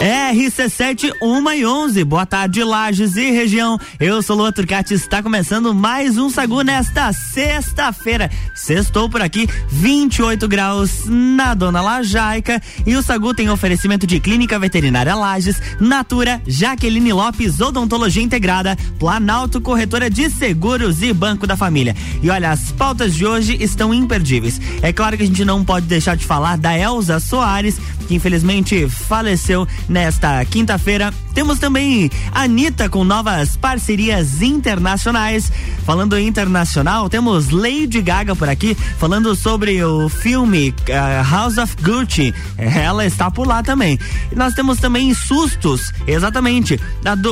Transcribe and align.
RC7 0.00 1.12
1 1.20 1.52
e 1.52 1.66
11. 1.66 2.04
Boa 2.04 2.24
tarde, 2.24 2.64
Lages 2.64 3.16
e 3.16 3.30
região. 3.30 3.78
Eu 4.00 4.22
sou 4.22 4.34
Lua 4.34 4.50
Turcati. 4.50 4.94
Está 4.94 5.22
começando 5.22 5.74
mais 5.74 6.16
um 6.16 6.30
Sagu 6.30 6.62
nesta 6.62 7.12
sexta-feira. 7.12 8.30
Sextou 8.54 9.10
por 9.10 9.20
aqui, 9.20 9.46
28 9.68 10.48
graus 10.48 11.04
na 11.04 11.52
Dona 11.52 11.82
Lajaica. 11.82 12.62
E 12.86 12.96
o 12.96 13.02
Sagu 13.02 13.34
tem 13.34 13.50
oferecimento 13.50 14.06
de 14.06 14.18
Clínica 14.20 14.58
Veterinária 14.58 15.14
Lages, 15.14 15.60
Natura, 15.78 16.40
Jaqueline 16.46 17.12
Lopes, 17.12 17.60
Odontologia 17.60 18.22
Integrada, 18.22 18.78
Planalto 18.98 19.60
Corretora 19.60 20.08
de 20.08 20.30
Seguros 20.30 21.02
e 21.02 21.12
Banco 21.12 21.46
da 21.46 21.58
Família. 21.58 21.94
E 22.22 22.30
olha, 22.30 22.52
as 22.52 22.72
pautas 22.72 23.14
de 23.14 23.26
hoje 23.26 23.62
estão 23.62 23.92
imperdíveis. 23.92 24.58
É 24.80 24.94
claro 24.94 25.18
que 25.18 25.24
a 25.24 25.26
gente 25.26 25.44
não 25.44 25.62
pode 25.62 25.84
deixar 25.84 26.16
de 26.16 26.24
falar 26.24 26.56
da 26.56 26.74
Elza 26.74 27.20
Soares, 27.20 27.78
que 28.10 28.16
infelizmente 28.16 28.88
faleceu 28.88 29.68
nesta 29.88 30.44
quinta-feira. 30.44 31.14
Temos 31.32 31.60
também 31.60 32.10
Anitta 32.32 32.88
com 32.88 33.04
novas 33.04 33.56
parcerias 33.56 34.42
internacionais. 34.42 35.52
Falando 35.84 36.18
internacional, 36.18 37.08
temos 37.08 37.50
Lady 37.50 38.02
Gaga 38.02 38.34
por 38.34 38.48
aqui, 38.48 38.76
falando 38.98 39.34
sobre 39.36 39.82
o 39.84 40.08
filme 40.08 40.70
uh, 40.70 41.30
House 41.30 41.56
of 41.56 41.76
Gucci. 41.80 42.34
Ela 42.58 43.06
está 43.06 43.30
por 43.30 43.46
lá 43.46 43.62
também. 43.62 43.96
E 44.32 44.34
nós 44.34 44.54
temos 44.54 44.78
também 44.80 45.14
sustos, 45.14 45.92
exatamente. 46.04 46.80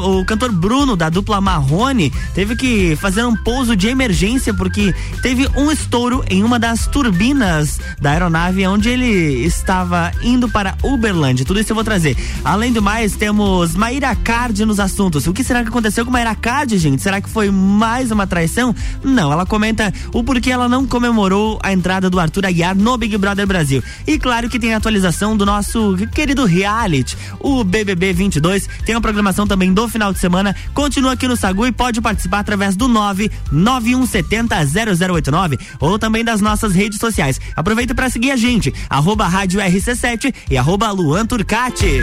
o 0.00 0.24
cantor 0.24 0.52
Bruno, 0.52 0.94
da 0.94 1.08
dupla 1.10 1.40
Marrone, 1.40 2.12
teve 2.34 2.54
que 2.54 2.94
fazer 2.96 3.24
um 3.24 3.34
pouso 3.34 3.74
de 3.74 3.88
emergência 3.88 4.54
porque 4.54 4.94
teve 5.22 5.48
um 5.56 5.72
estouro 5.72 6.24
em 6.30 6.44
uma 6.44 6.58
das 6.58 6.86
turbinas 6.86 7.80
da 8.00 8.12
aeronave 8.12 8.64
onde 8.66 8.88
ele 8.88 9.44
estava 9.44 10.12
indo 10.22 10.48
para 10.48 10.67
Uberlândia. 10.82 11.44
Tudo 11.44 11.60
isso 11.60 11.72
eu 11.72 11.74
vou 11.74 11.84
trazer. 11.84 12.16
Além 12.44 12.72
do 12.72 12.82
mais, 12.82 13.16
temos 13.16 13.74
Maíra 13.74 14.14
Card 14.16 14.64
nos 14.64 14.80
assuntos. 14.80 15.26
O 15.26 15.32
que 15.32 15.44
será 15.44 15.62
que 15.62 15.68
aconteceu 15.68 16.04
com 16.04 16.10
Maíra 16.10 16.34
Card, 16.34 16.76
gente? 16.78 17.02
Será 17.02 17.20
que 17.20 17.28
foi 17.28 17.50
mais 17.50 18.10
uma 18.10 18.26
traição? 18.26 18.74
Não, 19.02 19.32
ela 19.32 19.46
comenta 19.46 19.92
o 20.12 20.22
porquê 20.22 20.50
ela 20.50 20.68
não 20.68 20.86
comemorou 20.86 21.58
a 21.62 21.72
entrada 21.72 22.10
do 22.10 22.20
Arthur 22.20 22.46
Aguiar 22.46 22.76
no 22.76 22.96
Big 22.96 23.16
Brother 23.16 23.46
Brasil. 23.46 23.82
E 24.06 24.18
claro 24.18 24.48
que 24.48 24.58
tem 24.58 24.74
a 24.74 24.76
atualização 24.76 25.36
do 25.36 25.46
nosso 25.46 25.96
querido 26.14 26.44
reality, 26.44 27.16
o 27.40 27.64
BBB 27.64 28.12
22. 28.12 28.68
Tem 28.84 28.94
a 28.94 29.00
programação 29.00 29.46
também 29.46 29.72
do 29.72 29.88
final 29.88 30.12
de 30.12 30.18
semana. 30.18 30.54
Continua 30.74 31.12
aqui 31.12 31.28
no 31.28 31.36
Sagu 31.36 31.66
e 31.66 31.72
pode 31.72 32.00
participar 32.00 32.40
através 32.40 32.76
do 32.76 32.88
991700089 32.88 35.58
ou 35.80 35.98
também 35.98 36.24
das 36.24 36.40
nossas 36.40 36.72
redes 36.74 36.98
sociais. 36.98 37.40
Aproveita 37.56 37.94
para 37.94 38.10
seguir 38.10 38.30
a 38.30 38.36
gente, 38.36 38.72
arroba 38.90 39.26
rádio 39.26 39.60
RC7 39.60 40.34
e 40.50 40.57
arroba 40.58 40.92
Luan 40.92 41.26
Turcati. 41.26 42.02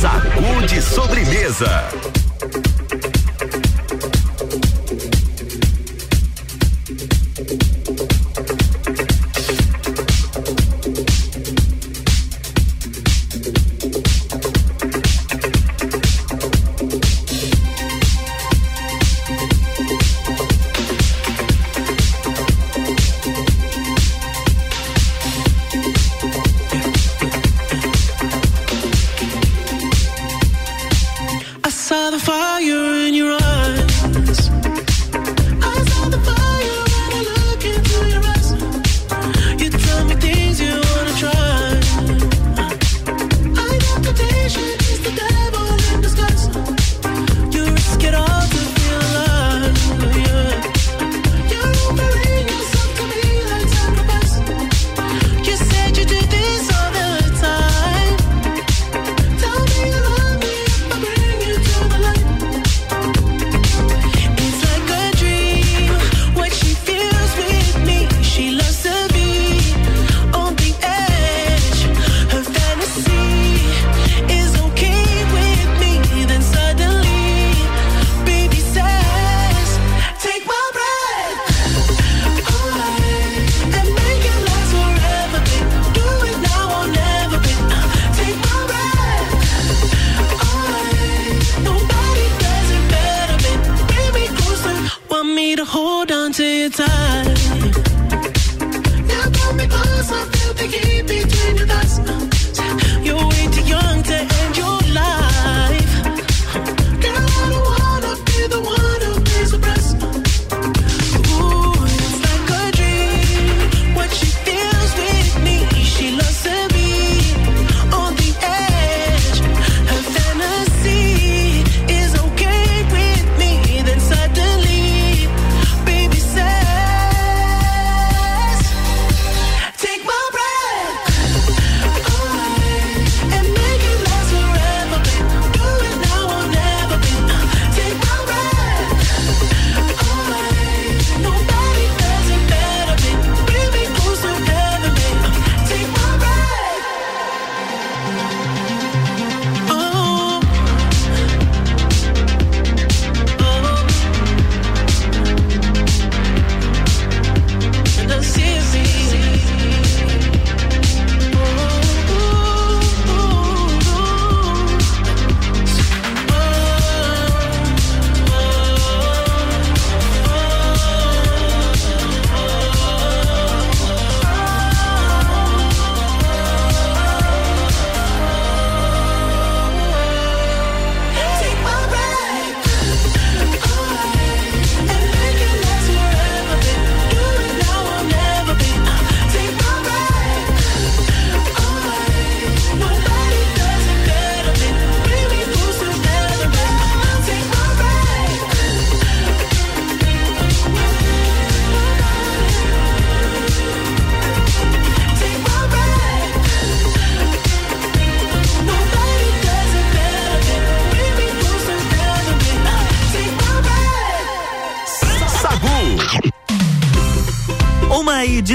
Sacude 0.00 0.80
sobremesa. 0.80 1.90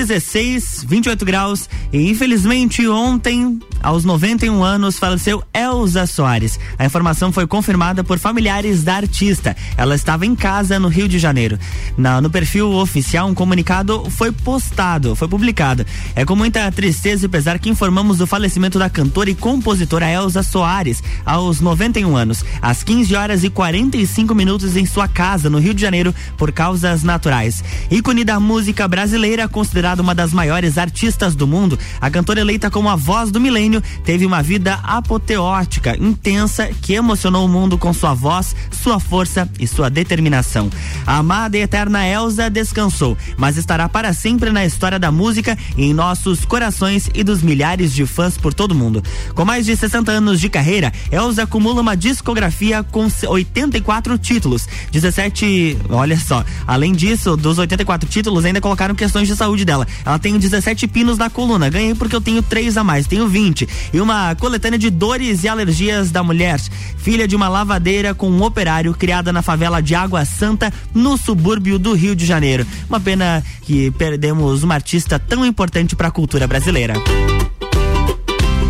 16, 0.07 0.86
28 0.88 1.25
graus. 1.25 1.69
E 1.92 2.09
infelizmente 2.09 2.88
ontem, 2.88 3.59
aos 3.81 4.04
91 4.04 4.63
anos, 4.63 4.98
faleceu 4.98 5.44
Elza 5.78 6.08
Soares. 6.08 6.60
A 6.78 6.86
informação 6.86 7.32
foi 7.32 7.46
confirmada 7.46 8.04
por 8.04 8.18
familiares 8.18 8.84
da 8.84 8.96
artista. 8.96 9.56
Ela 9.78 9.94
estava 9.94 10.26
em 10.26 10.36
casa 10.36 10.80
no 10.80 10.88
Rio 10.88 11.08
de 11.08 11.20
Janeiro. 11.20 11.60
Na, 11.96 12.20
no 12.20 12.30
perfil 12.30 12.72
oficial, 12.74 13.28
um 13.28 13.34
comunicado 13.34 14.10
foi 14.10 14.32
postado, 14.32 15.16
foi 15.16 15.28
publicado. 15.28 15.86
É 16.16 16.26
com 16.26 16.36
muita 16.36 16.72
tristeza 16.72 17.26
e 17.26 17.30
pesar 17.30 17.60
que 17.60 17.70
informamos 17.70 18.18
do 18.18 18.26
falecimento 18.26 18.80
da 18.80 18.90
cantora 18.90 19.30
e 19.30 19.36
compositora 19.36 20.10
Elza 20.10 20.42
Soares, 20.42 21.04
aos 21.24 21.62
91 21.62 22.18
anos, 22.18 22.44
às 22.60 22.84
15 22.84 23.16
horas 23.16 23.44
e 23.44 23.50
45 23.50 24.34
minutos 24.34 24.76
em 24.76 24.86
sua 24.86 25.08
casa, 25.08 25.50
no 25.50 25.60
Rio 25.60 25.76
de 25.76 25.82
Janeiro, 25.82 26.14
por 26.38 26.52
causas 26.52 27.04
naturais. 27.04 27.64
Ícone 27.92 28.24
da 28.24 28.40
música 28.40 28.88
brasileira, 28.88 29.48
considerada 29.48 30.02
uma 30.02 30.16
das 30.16 30.34
maiores 30.34 30.78
artistas 30.78 31.36
do 31.36 31.46
mundo, 31.46 31.78
a 32.02 32.10
cantora 32.10 32.40
eleita 32.40 32.72
como 32.72 32.90
a 32.90 32.96
voz 32.96 33.30
do 33.30 33.40
milênio 33.40 33.82
teve 34.04 34.26
uma 34.26 34.42
vida 34.42 34.80
apoteótica, 34.84 35.67
intensa, 36.00 36.69
que 36.81 36.94
emocionou 36.94 37.46
o 37.46 37.50
mundo 37.50 37.78
com 37.78 37.94
sua 37.94 38.14
voz, 38.14 38.56
sua 38.72 39.00
força 39.00 39.50
e 39.60 39.68
sua 39.68 39.90
determinação. 39.90 40.69
A 41.06 41.18
amada 41.18 41.58
e 41.58 41.62
eterna 41.62 42.08
Elsa 42.08 42.50
descansou, 42.50 43.18
mas 43.38 43.58
estará 43.58 43.88
para 43.88 44.14
sempre 44.14 44.52
na 44.52 44.66
história 44.66 45.00
da 45.00 45.12
música 45.12 45.58
e 45.78 45.86
em 45.86 45.94
nossos 45.94 46.46
corações 46.46 47.10
e 47.14 47.24
dos 47.24 47.42
milhares 47.42 47.94
de 47.94 48.06
fãs 48.06 48.38
por 48.38 48.54
todo 48.54 48.72
o 48.72 48.75
mundo. 48.75 49.04
Com 49.34 49.46
mais 49.46 49.66
de 49.66 49.75
60 49.75 50.12
anos 50.12 50.40
de 50.40 50.50
carreira, 50.50 50.92
Elsa 51.12 51.44
acumula 51.44 51.81
uma 51.81 51.96
discografia 51.96 52.84
com 52.84 53.08
84 53.28 54.18
títulos, 54.18 54.68
17, 54.92 55.78
olha 55.90 56.18
só, 56.18 56.44
além 56.66 56.94
disso, 56.94 57.38
dos 57.38 57.58
84 57.58 58.10
títulos, 58.10 58.46
ainda 58.46 58.62
colocaram 58.62 58.96
questões 58.96 59.28
de 59.28 59.36
saúde 59.36 59.66
dela. 59.66 59.88
Ela 60.06 60.19
tem 60.19 60.38
17 60.38 60.88
pinos 60.88 61.18
na 61.18 61.30
coluna, 61.30 61.69
ganhei 61.69 61.96
porque 61.96 62.16
eu 62.16 62.22
tenho 62.22 62.42
três 62.42 62.78
a 62.78 62.84
mais, 62.84 63.08
tenho 63.08 63.28
20. 63.28 63.68
E 63.94 64.02
uma 64.02 64.36
coletânea 64.36 64.80
de 64.80 64.90
dores 64.90 65.44
e 65.44 65.48
alergias 65.57 66.12
da 66.12 66.24
mulher, 66.24 66.59
filha 66.98 67.27
de 67.27 67.36
uma 67.36 67.50
lavadeira 67.50 68.13
com 68.13 68.30
um 68.30 68.44
operário 68.44 68.94
criada 68.94 69.33
na 69.33 69.42
favela 69.42 69.81
de 69.81 69.95
Água 69.95 70.24
Santa, 70.24 70.71
no 70.94 71.18
subúrbio 71.18 71.80
do 71.80 71.94
Rio 71.94 72.15
de 72.15 72.25
Janeiro. 72.25 72.65
Uma 72.88 73.00
pena 73.00 73.44
que 73.63 73.89
perdemos 73.92 74.62
uma 74.63 74.75
artista 74.75 75.18
tão 75.18 75.45
importante 75.45 75.95
para 75.95 76.09
a 76.09 76.12
cultura 76.12 76.48
brasileira. 76.48 76.94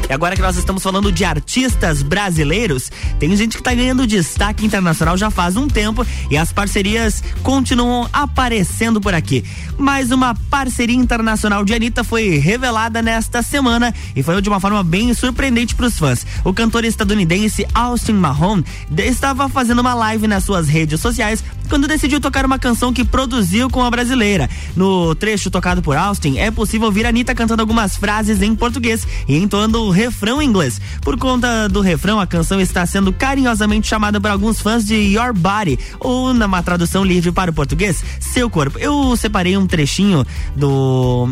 E 0.10 0.14
agora 0.14 0.36
que 0.36 0.42
nós 0.42 0.56
estamos 0.56 0.82
falando 0.82 1.12
de 1.12 1.26
artistas 1.26 2.02
brasileiros, 2.02 2.90
tem 3.20 3.36
gente 3.36 3.58
que 3.58 3.62
está 3.62 3.74
ganhando 3.74 4.08
destaque 4.08 4.66
internacional 4.66 5.18
já 5.18 5.30
faz 5.30 5.58
um 5.58 5.68
tempo 5.68 6.06
e 6.32 6.38
as 6.38 6.54
parcerias 6.54 7.22
continuam 7.44 8.08
aparecendo 8.14 9.02
por 9.02 9.14
aqui. 9.14 9.44
Mais 9.78 10.10
uma 10.12 10.34
parceria 10.50 10.96
internacional 10.96 11.66
de 11.66 11.74
Anitta 11.74 12.06
foi 12.06 12.38
revelada 12.38 13.02
nesta 13.02 13.44
semana 13.44 13.94
e 14.16 14.24
foi 14.24 14.42
de 14.42 14.48
uma 14.48 14.62
forma 14.62 14.82
bem 14.82 15.14
surpreendente 15.14 15.76
para 15.76 15.88
os 15.88 16.00
fãs. 16.00 16.26
O 16.44 16.54
cantor 16.54 16.86
estadunidense 16.86 17.68
Austin 17.74 18.14
Mahone 18.14 18.64
estava 18.98 19.50
fazendo 19.50 19.80
uma 19.80 19.94
live 19.94 20.26
nas 20.26 20.46
suas 20.46 20.70
redes 20.70 21.02
sociais 21.02 21.44
quando 21.68 21.88
decidiu 21.88 22.22
tocar 22.22 22.46
uma 22.46 22.58
canção 22.58 22.94
que 22.94 23.04
produziu 23.04 23.70
com 23.70 23.84
a 23.84 23.92
brasileira. 23.92 24.50
No 24.76 25.14
trecho 25.16 25.52
tocado 25.52 25.82
por 25.82 25.98
Austin, 25.98 26.38
é 26.38 26.50
possível 26.50 26.88
ouvir 26.88 27.06
Anitta 27.06 27.36
cantando 27.36 27.62
algumas 27.62 27.98
frases 27.98 28.42
em 28.42 28.56
português 28.56 29.06
e 29.28 29.38
entoando 29.38 29.90
refrão 29.98 30.40
em 30.42 30.46
inglês. 30.46 30.80
Por 31.02 31.18
conta 31.18 31.68
do 31.68 31.82
refrão, 31.82 32.20
a 32.20 32.28
canção 32.28 32.62
está 32.62 32.86
sendo 32.86 33.12
carinhosamente 33.12 33.88
chamada 33.88 34.22
por 34.22 34.30
alguns 34.30 34.62
fãs 34.62 34.86
de 34.86 34.96
Your 34.96 35.34
Body, 35.34 35.80
ou 36.00 36.34
numa 36.34 36.62
tradução 36.62 37.04
livre 37.04 37.32
para 37.32 37.50
o 37.50 37.54
português, 37.54 38.04
Seu 38.20 38.48
Corpo. 38.50 38.78
Eu 38.78 39.16
separei 39.18 39.58
um 39.58 39.66
trechinho 39.66 40.24
do 40.56 41.28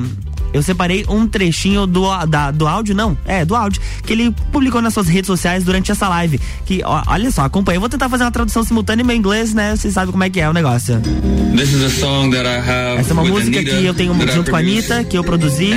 eu 0.56 0.64
separei 0.64 1.04
um 1.10 1.28
trechinho 1.28 1.86
do, 1.86 2.08
da, 2.28 2.50
do 2.50 2.66
áudio, 2.66 2.96
não, 2.96 3.18
é, 3.26 3.44
do 3.44 3.54
áudio, 3.54 3.82
que 4.06 4.14
ele 4.14 4.32
publicou 4.54 4.82
nas 4.82 4.94
suas 4.94 5.06
redes 5.06 5.28
sociais 5.28 5.66
durante 5.66 5.92
essa 5.92 6.08
live. 6.08 6.40
Que, 6.66 6.82
ó, 6.86 7.04
olha 7.08 7.30
só, 7.30 7.42
acompanha. 7.44 7.76
Eu 7.76 7.82
vou 7.82 7.90
tentar 7.90 8.08
fazer 8.08 8.24
uma 8.24 8.32
tradução 8.32 8.64
simultânea 8.64 9.04
em 9.04 9.06
meu 9.06 9.18
inglês, 9.18 9.54
né? 9.54 9.76
Vocês 9.76 9.94
sabem 9.94 10.14
como 10.14 10.24
é 10.24 10.30
que 10.30 10.40
é 10.40 10.50
o 10.50 10.54
negócio. 10.54 11.02
Essa 12.98 13.10
é 13.10 13.14
uma 13.14 13.26
música 13.26 13.60
Anita, 13.60 13.76
que 13.76 13.86
eu 13.86 13.94
tenho 13.94 14.32
junto 14.32 14.50
com 14.50 14.56
a 14.56 14.60
Anitta, 14.60 15.04
que 15.04 15.18
eu 15.18 15.26
produzi 15.26 15.72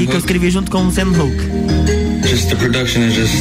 e 0.00 0.06
que 0.06 0.14
eu 0.14 0.18
escrevi 0.18 0.50
junto 0.50 0.70
com 0.70 0.86
o 0.86 0.90
Sam 0.90 1.08
Hook. 1.08 1.36
Just 2.26 2.48
the 2.48 2.56
production 2.56 3.02
is 3.02 3.14
just 3.14 3.34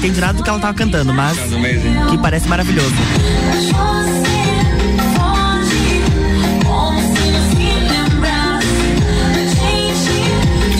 entende 0.00 0.18
nada 0.18 0.32
do 0.32 0.42
que 0.42 0.48
ela 0.48 0.58
tava 0.58 0.72
cantando, 0.72 1.12
mas 1.12 1.36
que 2.10 2.18
parece 2.18 2.48
maravilhoso. 2.48 2.94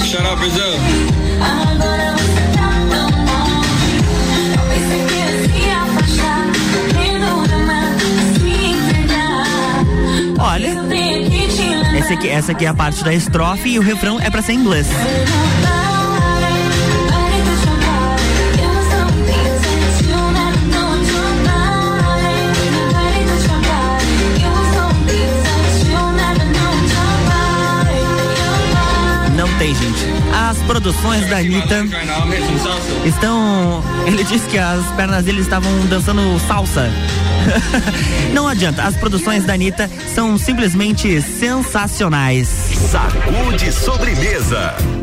Shut 0.03 0.23
up, 0.23 0.37
Brazil. 0.37 0.63
Olha, 10.39 10.75
esse 11.99 12.13
aqui, 12.15 12.29
essa 12.29 12.53
aqui 12.53 12.65
é 12.65 12.69
a 12.69 12.75
parte 12.75 13.05
da 13.05 13.13
estrofe 13.13 13.69
e 13.69 13.79
o 13.79 13.83
refrão 13.83 14.19
é 14.19 14.31
para 14.31 14.41
ser 14.41 14.55
em 14.55 14.61
inglês. 14.61 14.89
Produções 30.71 31.29
da 31.29 31.39
Anitta 31.39 31.85
estão. 33.05 33.83
Ele 34.07 34.23
disse 34.23 34.49
que 34.49 34.57
as 34.57 34.87
pernas 34.93 35.25
dele 35.25 35.41
estavam 35.41 35.69
dançando 35.87 36.23
salsa. 36.47 36.89
Não 38.33 38.47
adianta, 38.47 38.85
as 38.85 38.97
produções 38.97 39.45
da 39.45 39.55
Anitta 39.55 39.91
são 40.15 40.39
simplesmente 40.39 41.21
sensacionais. 41.21 42.47
Sacude 42.89 43.73
sobremesa. 43.73 45.00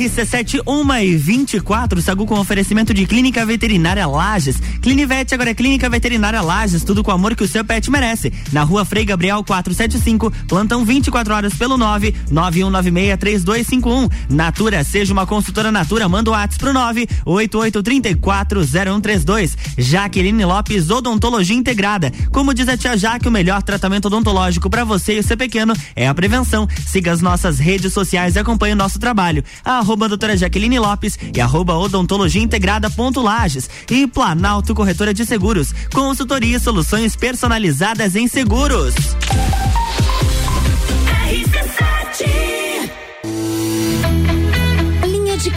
RC7 0.00 0.62
1 0.66 0.94
e 1.02 1.14
24, 1.14 2.00
Sagu 2.00 2.24
com 2.24 2.38
oferecimento 2.38 2.94
de 2.94 3.04
Clínica 3.04 3.44
Veterinária 3.44 4.06
Lages. 4.06 4.56
Clinivete 4.80 5.34
agora 5.34 5.50
é 5.50 5.54
Clínica 5.54 5.90
Veterinária 5.90 6.40
Lages, 6.40 6.82
tudo 6.82 7.04
com 7.04 7.10
o 7.10 7.14
amor 7.14 7.36
que 7.36 7.44
o 7.44 7.48
seu 7.48 7.62
pet 7.62 7.90
merece. 7.90 8.32
Na 8.50 8.62
rua 8.62 8.86
Frei 8.86 9.04
Gabriel 9.04 9.44
475, 9.44 10.32
plantão 10.48 10.86
24 10.86 11.34
horas 11.34 11.52
pelo 11.52 11.76
9 11.76 12.14
91963251. 12.32 14.10
Natura, 14.30 14.82
seja 14.84 15.12
uma 15.12 15.26
consultora 15.26 15.70
Natura, 15.70 16.08
manda 16.08 16.30
o 16.30 16.32
WhatsApp 16.32 16.64
pro 16.64 16.72
9 16.72 17.06
88340132. 17.26 19.54
Jaqueline 19.76 20.46
Lopes, 20.46 20.88
Odontologia 20.88 21.56
Integrada. 21.56 22.10
Como 22.32 22.54
diz 22.54 22.70
a 22.70 22.76
tia 22.76 22.96
Jaque, 22.96 23.28
o 23.28 23.30
melhor 23.30 23.62
tratamento 23.62 24.06
odontológico 24.06 24.70
para 24.70 24.82
você 24.82 25.16
e 25.16 25.18
o 25.18 25.22
seu 25.22 25.36
pequeno 25.36 25.74
é 25.94 26.08
a 26.08 26.14
prevenção. 26.14 26.66
Siga 26.86 27.12
as 27.12 27.20
nossas 27.20 27.58
redes 27.58 27.92
sociais 27.92 28.36
e 28.36 28.38
acompanhe 28.38 28.72
o 28.72 28.76
nosso 28.76 28.98
trabalho. 28.98 29.44
Doutora 30.08 30.36
Jaqueline 30.36 30.78
Lopes 30.78 31.18
e 31.34 31.40
arroba 31.40 31.76
odontologia 31.76 32.42
integrada 32.42 32.90
ponto 32.90 33.20
Lages. 33.20 33.68
E 33.90 34.06
Planalto 34.06 34.74
Corretora 34.74 35.14
de 35.14 35.24
Seguros. 35.24 35.74
Consultoria 35.92 36.56
e 36.56 36.60
soluções 36.60 37.16
personalizadas 37.16 38.16
em 38.16 38.28
seguros. 38.28 38.94
de 42.20 42.59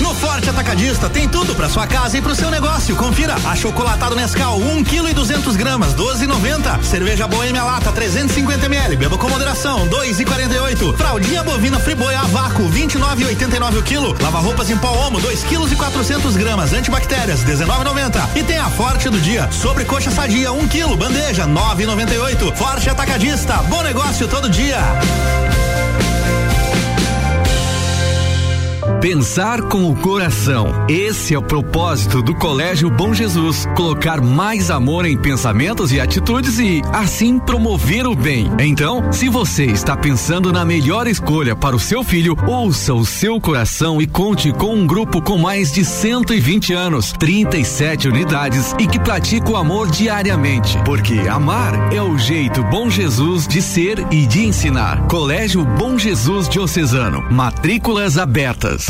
No 0.00 0.12
Forte 0.16 0.50
Atacadista 0.50 1.08
tem 1.08 1.28
tudo 1.28 1.54
para 1.54 1.68
sua 1.68 1.86
casa 1.86 2.18
e 2.18 2.20
pro 2.20 2.34
seu 2.34 2.50
negócio. 2.50 2.96
Confira: 2.96 3.36
achocolatado 3.44 4.16
Nescau 4.16 4.58
1 4.58 4.82
kg 4.82 5.08
e 5.08 5.14
200 5.14 5.54
gramas, 5.54 5.94
12,90. 5.94 6.82
Cerveja 6.82 7.28
Boêmia 7.28 7.62
Lata 7.62 7.92
350 7.92 8.66
ml, 8.66 8.96
beba 8.96 9.16
com 9.16 9.28
moderação, 9.28 9.86
2,48. 9.88 10.96
Fraldinha 10.96 11.44
bovina 11.44 11.78
Friboi 11.78 12.12
a 12.12 12.22
vácuo 12.22 12.68
29,89 12.68 13.78
o 13.78 13.82
quilo. 13.84 14.16
Lava 14.20 14.40
roupas 14.40 14.68
em 14.68 14.76
pó 14.76 14.90
Omo 15.06 15.20
2 15.20 15.44
kg 15.44 15.72
e 15.72 15.76
400 15.76 16.36
gramas, 16.36 16.72
antibactérias 16.72 17.44
19,90. 17.44 18.36
E 18.36 18.42
tem 18.42 18.58
a 18.58 18.68
Forte 18.68 19.08
do 19.08 19.20
dia, 19.20 19.48
sobre 19.52 19.84
coxa 19.84 20.10
sadia 20.10 20.50
1 20.50 20.66
kg, 20.66 20.96
bandeja 20.96 21.46
9,98. 21.46 22.56
Forte 22.56 22.90
Atacadista, 22.90 23.58
bom 23.68 23.82
negócio 23.82 24.26
todo 24.26 24.50
dia. 24.50 24.80
Pensar 29.00 29.62
com 29.62 29.90
o 29.90 29.96
coração. 29.96 30.66
Esse 30.86 31.32
é 31.32 31.38
o 31.38 31.42
propósito 31.42 32.20
do 32.20 32.34
Colégio 32.34 32.90
Bom 32.90 33.14
Jesus. 33.14 33.66
Colocar 33.74 34.20
mais 34.20 34.70
amor 34.70 35.06
em 35.06 35.16
pensamentos 35.16 35.90
e 35.90 35.98
atitudes 35.98 36.58
e, 36.58 36.82
assim, 36.92 37.38
promover 37.38 38.06
o 38.06 38.14
bem. 38.14 38.50
Então, 38.58 39.10
se 39.10 39.26
você 39.30 39.64
está 39.64 39.96
pensando 39.96 40.52
na 40.52 40.66
melhor 40.66 41.06
escolha 41.06 41.56
para 41.56 41.74
o 41.74 41.80
seu 41.80 42.04
filho, 42.04 42.36
ouça 42.46 42.92
o 42.92 43.06
seu 43.06 43.40
coração 43.40 44.02
e 44.02 44.06
conte 44.06 44.52
com 44.52 44.74
um 44.74 44.86
grupo 44.86 45.22
com 45.22 45.38
mais 45.38 45.72
de 45.72 45.82
120 45.82 46.74
anos, 46.74 47.10
37 47.12 48.06
unidades 48.06 48.74
e 48.78 48.86
que 48.86 48.98
pratica 48.98 49.50
o 49.50 49.56
amor 49.56 49.90
diariamente. 49.90 50.76
Porque 50.84 51.20
amar 51.20 51.72
é 51.90 52.02
o 52.02 52.18
jeito 52.18 52.62
Bom 52.64 52.90
Jesus 52.90 53.48
de 53.48 53.62
ser 53.62 54.06
e 54.10 54.26
de 54.26 54.44
ensinar. 54.44 55.06
Colégio 55.06 55.64
Bom 55.64 55.96
Jesus 55.96 56.50
Diocesano. 56.50 57.22
Matrículas 57.32 58.18
abertas. 58.18 58.89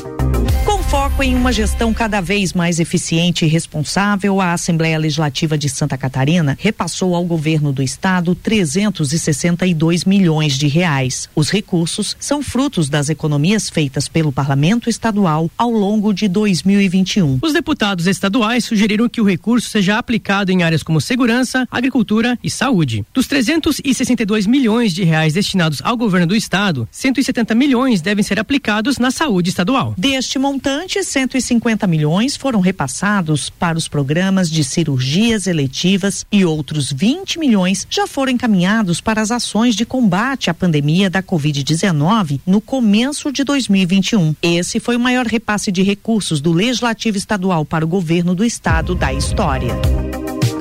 Com 0.71 0.81
foco 0.83 1.21
em 1.21 1.35
uma 1.35 1.51
gestão 1.51 1.93
cada 1.93 2.21
vez 2.21 2.53
mais 2.53 2.79
eficiente 2.79 3.43
e 3.43 3.47
responsável, 3.47 4.39
a 4.39 4.53
Assembleia 4.53 4.97
Legislativa 4.97 5.57
de 5.57 5.67
Santa 5.67 5.97
Catarina 5.97 6.57
repassou 6.57 7.13
ao 7.13 7.25
governo 7.25 7.73
do 7.73 7.83
estado 7.83 8.33
362 8.33 10.05
milhões 10.05 10.57
de 10.57 10.69
reais. 10.69 11.27
Os 11.35 11.49
recursos 11.49 12.15
são 12.17 12.41
frutos 12.41 12.87
das 12.87 13.09
economias 13.09 13.69
feitas 13.69 14.07
pelo 14.07 14.31
Parlamento 14.31 14.89
Estadual 14.89 15.51
ao 15.57 15.69
longo 15.69 16.13
de 16.13 16.29
2021. 16.29 17.39
Os 17.41 17.51
deputados 17.51 18.07
estaduais 18.07 18.63
sugeriram 18.63 19.09
que 19.09 19.19
o 19.19 19.25
recurso 19.25 19.67
seja 19.67 19.97
aplicado 19.97 20.53
em 20.53 20.63
áreas 20.63 20.83
como 20.83 21.01
segurança, 21.01 21.67
agricultura 21.69 22.39
e 22.41 22.49
saúde. 22.49 23.05
Dos 23.13 23.27
362 23.27 24.47
milhões 24.47 24.93
de 24.93 25.03
reais 25.03 25.33
destinados 25.33 25.81
ao 25.83 25.97
governo 25.97 26.27
do 26.27 26.35
estado, 26.35 26.87
170 26.89 27.53
milhões 27.55 27.99
devem 27.99 28.23
ser 28.23 28.39
aplicados 28.39 28.97
na 28.97 29.11
saúde 29.11 29.49
estadual. 29.49 29.93
Deste 29.97 30.39
montante, 30.39 30.60
150 31.03 31.87
milhões 31.87 32.35
foram 32.35 32.59
repassados 32.59 33.49
para 33.49 33.77
os 33.77 33.87
programas 33.87 34.49
de 34.49 34.63
cirurgias 34.63 35.47
eletivas 35.47 36.25
e 36.31 36.45
outros 36.45 36.91
20 36.91 37.39
milhões 37.39 37.87
já 37.89 38.07
foram 38.07 38.31
encaminhados 38.31 39.01
para 39.01 39.21
as 39.21 39.31
ações 39.31 39.75
de 39.75 39.85
combate 39.85 40.49
à 40.49 40.53
pandemia 40.53 41.09
da 41.09 41.23
Covid-19 41.23 42.41
no 42.45 42.61
começo 42.61 43.31
de 43.31 43.43
2021. 43.43 44.35
Esse 44.41 44.79
foi 44.79 44.95
o 44.95 44.99
maior 44.99 45.25
repasse 45.25 45.71
de 45.71 45.83
recursos 45.83 46.41
do 46.41 46.51
Legislativo 46.51 47.17
Estadual 47.17 47.65
para 47.65 47.85
o 47.85 47.87
governo 47.87 48.35
do 48.35 48.45
estado 48.45 48.95
da 48.95 49.13
história. 49.13 49.73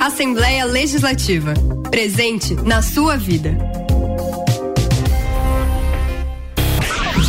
Assembleia 0.00 0.64
Legislativa. 0.64 1.54
Presente 1.90 2.54
na 2.54 2.82
sua 2.82 3.16
vida. 3.16 3.79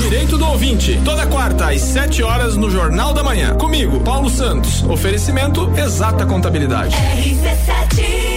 Direito 0.01 0.37
do 0.37 0.45
ouvinte, 0.45 0.99
toda 1.05 1.27
quarta 1.27 1.69
às 1.69 1.79
7 1.81 2.23
horas 2.23 2.57
no 2.57 2.69
Jornal 2.69 3.13
da 3.13 3.23
Manhã. 3.23 3.55
Comigo, 3.55 3.99
Paulo 4.01 4.29
Santos. 4.29 4.83
Oferecimento 4.83 5.71
Exata 5.77 6.25
Contabilidade. 6.25 6.95
RC7 6.95 8.31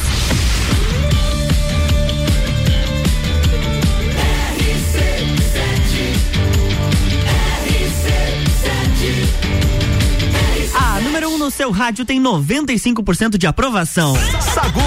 No 11.50 11.52
seu 11.52 11.72
rádio 11.72 12.06
tem 12.06 12.22
95% 12.22 13.36
de 13.36 13.48
aprovação. 13.48 14.16
Sagu. 14.54 14.80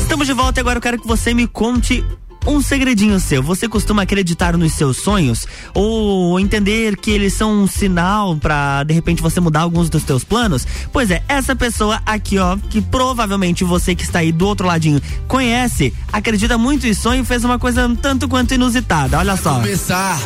Estamos 0.00 0.26
de 0.26 0.32
volta 0.32 0.58
e 0.58 0.60
agora 0.60 0.78
eu 0.78 0.82
quero 0.82 1.00
que 1.00 1.06
você 1.06 1.32
me 1.32 1.46
conte 1.46 2.04
um 2.44 2.60
segredinho 2.60 3.20
seu. 3.20 3.40
Você 3.40 3.68
costuma 3.68 4.02
acreditar 4.02 4.56
nos 4.56 4.72
seus 4.72 4.96
sonhos 4.96 5.46
ou 5.72 6.40
entender 6.40 6.96
que 6.96 7.12
eles 7.12 7.32
são 7.32 7.62
um 7.62 7.68
sinal 7.68 8.36
para 8.36 8.82
de 8.82 8.92
repente 8.92 9.22
você 9.22 9.38
mudar 9.38 9.60
alguns 9.60 9.88
dos 9.88 10.02
teus 10.02 10.24
planos? 10.24 10.66
Pois 10.92 11.12
é, 11.12 11.22
essa 11.28 11.54
pessoa 11.54 12.02
aqui, 12.04 12.36
ó, 12.36 12.56
que 12.56 12.82
provavelmente 12.82 13.62
você 13.62 13.94
que 13.94 14.02
está 14.02 14.18
aí 14.18 14.32
do 14.32 14.48
outro 14.48 14.66
ladinho 14.66 15.00
conhece, 15.28 15.94
acredita 16.12 16.58
muito 16.58 16.88
em 16.88 16.94
sonho 16.94 17.22
e 17.22 17.24
fez 17.24 17.44
uma 17.44 17.58
coisa 17.58 17.86
um 17.86 17.94
tanto 17.94 18.26
quanto 18.26 18.52
inusitada. 18.52 19.16
Olha 19.16 19.36
só. 19.36 19.52
Vai 19.52 19.62
começar, 19.62 20.18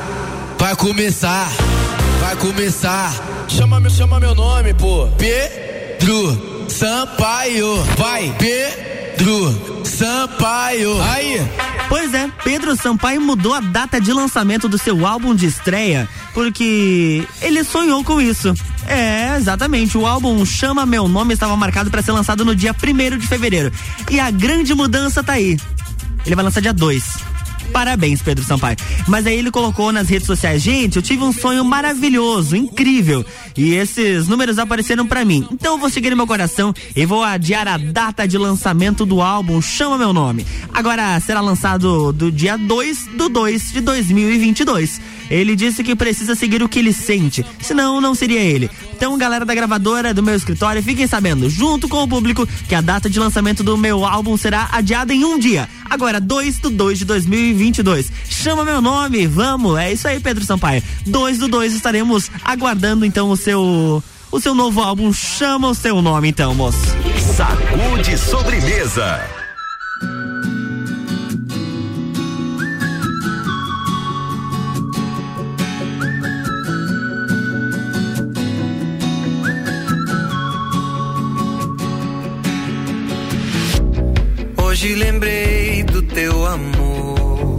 vai 0.59 0.77
começar, 0.77 1.49
vai 2.23 2.37
começar. 2.37 3.13
Chama 3.49 3.81
meu, 3.81 3.91
chama 3.91 4.21
meu 4.21 4.33
nome, 4.33 4.73
pô. 4.75 5.09
Pedro 5.19 6.69
Sampaio. 6.69 7.83
Vai, 7.99 8.33
Pedro 8.39 9.85
Sampaio. 9.85 11.03
Aí. 11.03 11.45
Pois 11.89 12.15
é, 12.15 12.31
Pedro 12.45 12.77
Sampaio 12.77 13.21
mudou 13.21 13.53
a 13.53 13.61
data 13.61 14.01
de 14.01 14.13
lançamento 14.13 14.69
do 14.69 14.79
seu 14.79 15.05
álbum 15.05 15.35
de 15.35 15.47
estreia 15.47 16.09
porque 16.33 17.27
ele 17.43 17.65
sonhou 17.65 18.05
com 18.05 18.21
isso. 18.21 18.55
É, 18.87 19.37
exatamente. 19.37 19.99
O 19.99 20.07
álbum 20.07 20.47
Chama 20.47 20.87
Meu 20.87 21.09
Nome 21.09 21.35
estava 21.35 21.57
marcado 21.57 21.91
para 21.91 22.03
ser 22.03 22.13
lançado 22.13 22.45
no 22.45 22.55
dia 22.55 22.73
1 22.73 23.19
de 23.19 23.27
fevereiro. 23.27 23.73
E 24.09 24.21
a 24.21 24.31
grande 24.31 24.73
mudança 24.75 25.25
tá 25.25 25.33
aí. 25.33 25.59
Ele 26.25 26.37
vai 26.37 26.45
lançar 26.45 26.61
dia 26.61 26.73
2. 26.73 27.32
Parabéns, 27.73 28.21
Pedro 28.23 28.45
Sampaio. 28.45 28.77
Mas 29.09 29.27
aí 29.27 29.39
ele 29.39 29.51
colocou 29.51 29.91
nas 29.93 30.09
redes 30.09 30.27
sociais, 30.27 30.63
gente, 30.63 30.97
eu 30.97 31.03
tive 31.03 31.25
um 31.25 31.33
sonho 31.33 31.65
maravilhoso, 31.65 32.55
incrível. 32.55 33.25
E 33.57 33.75
esses 33.75 34.29
números 34.29 34.59
apareceram 34.59 35.07
para 35.07 35.25
mim. 35.25 35.47
Então 35.51 35.73
eu 35.73 35.79
vou 35.79 35.91
seguir 35.91 36.15
meu 36.15 36.27
coração 36.27 36.75
e 36.95 37.07
vou 37.07 37.23
adiar 37.23 37.67
a 37.67 37.79
data 37.79 38.27
de 38.29 38.37
lançamento 38.37 39.07
do 39.07 39.21
álbum 39.21 39.61
Chama 39.61 39.99
Meu 39.99 40.13
Nome. 40.13 40.47
Agora 40.73 41.19
será 41.21 41.41
lançado 41.41 42.13
do 42.13 42.31
dia 42.31 42.57
2 42.57 43.07
do 43.17 43.29
2 43.29 43.73
de 43.73 43.81
2022. 43.81 45.01
Ele 45.31 45.57
disse 45.57 45.83
que 45.83 45.97
precisa 45.97 46.35
seguir 46.35 46.63
o 46.63 46.69
que 46.69 46.79
ele 46.79 46.93
sente, 46.93 47.45
senão 47.61 48.01
não 48.01 48.15
seria 48.15 48.41
ele. 48.41 48.71
Então, 48.95 49.19
galera 49.19 49.45
da 49.45 49.55
gravadora 49.55 50.15
do 50.15 50.23
meu 50.23 50.35
escritório, 50.35 50.83
fiquem 50.83 51.07
sabendo, 51.07 51.49
junto 51.51 51.89
com 51.89 52.03
o 52.03 52.09
público, 52.09 52.47
que 52.69 52.75
a 52.75 52.81
data 52.81 53.09
de 53.09 53.19
lançamento 53.19 53.63
do 53.63 53.77
meu 53.77 54.05
álbum 54.05 54.37
será 54.37 54.69
adiada 54.73 55.13
em 55.13 55.25
um 55.25 55.39
dia. 55.39 55.69
Agora, 55.89 56.21
2 56.21 56.59
do 56.59 56.71
2 56.71 57.01
de 57.01 57.05
2022. 57.05 58.11
Chama 58.29 58.65
meu 58.65 58.81
nome, 58.81 59.27
vamos. 59.27 59.79
É 59.79 59.93
isso 59.93 60.07
aí, 60.09 60.21
Pedro 60.21 60.45
Sampaio. 60.45 60.83
2 61.07 61.39
do 61.39 61.49
2 61.49 61.75
estaremos 61.75 62.31
aguardando 62.45 63.05
então 63.05 63.31
o 63.31 63.37
seu 63.37 64.03
o 64.31 64.41
seu 64.41 64.55
novo 64.55 64.81
álbum. 64.81 65.13
Chama 65.13 65.69
o 65.69 65.75
seu 65.75 66.01
nome 66.01 66.29
então, 66.29 66.55
moço. 66.55 66.79
Sacude 67.37 68.17
sobremesa. 68.17 69.21
Hoje 84.83 84.97
lembrei 84.97 85.85
do 85.85 86.03
teu 86.03 86.45
amor. 86.45 87.57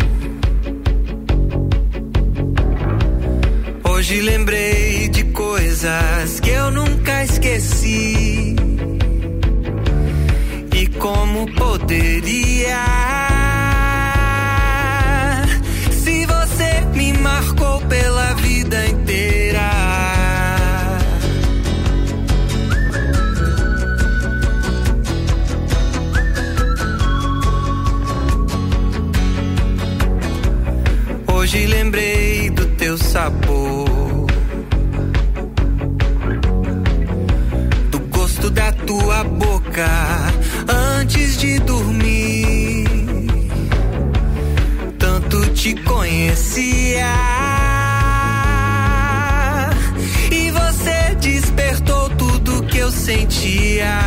Hoje 3.89 4.19
lembrei 4.19 5.07
de 5.07 5.23
coisas 5.31 6.41
que 6.41 6.49
eu 6.49 6.69
nunca 6.71 7.23
esqueci. 7.23 8.57
E 10.75 10.87
como 10.99 11.49
poderia? 11.53 12.83
Se 15.91 16.25
você 16.25 16.81
me 16.93 17.13
marcou 17.13 17.79
pela 17.87 18.33
vida 18.33 18.85
inteira. 18.85 19.42
Hoje 31.53 31.67
lembrei 31.67 32.49
do 32.49 32.65
teu 32.65 32.97
sabor, 32.97 34.25
do 37.91 37.99
gosto 38.09 38.49
da 38.49 38.71
tua 38.71 39.23
boca 39.23 39.87
antes 40.97 41.37
de 41.37 41.59
dormir. 41.59 42.87
Tanto 44.97 45.45
te 45.51 45.75
conhecia 45.83 47.13
e 50.31 50.49
você 50.49 51.13
despertou 51.21 52.09
tudo 52.17 52.63
que 52.63 52.79
eu 52.79 52.91
sentia. 52.91 53.99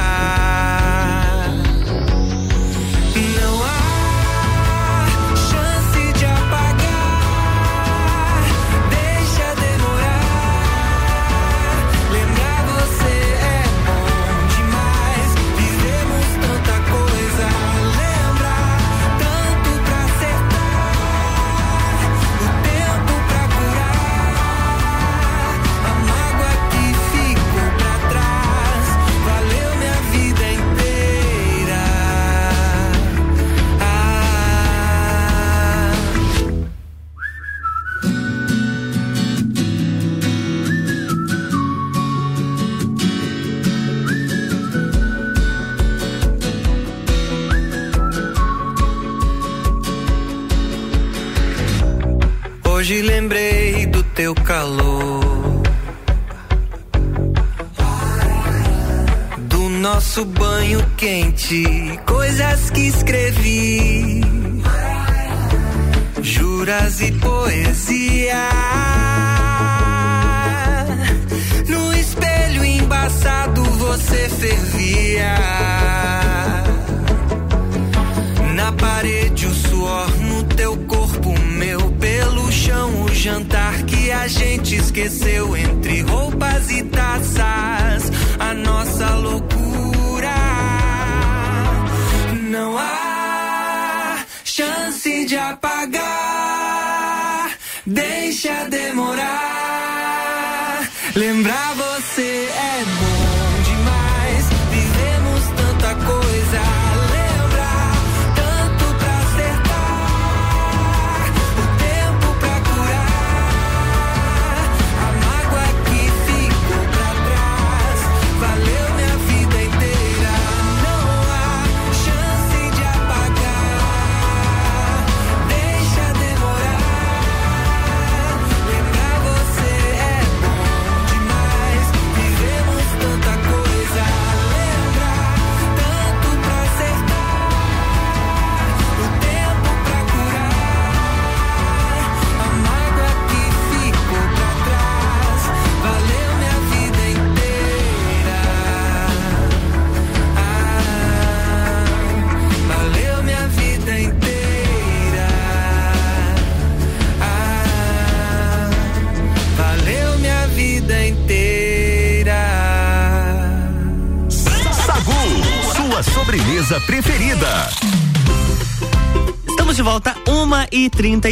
Gente 85.07 85.15
esqueceu 85.15 85.36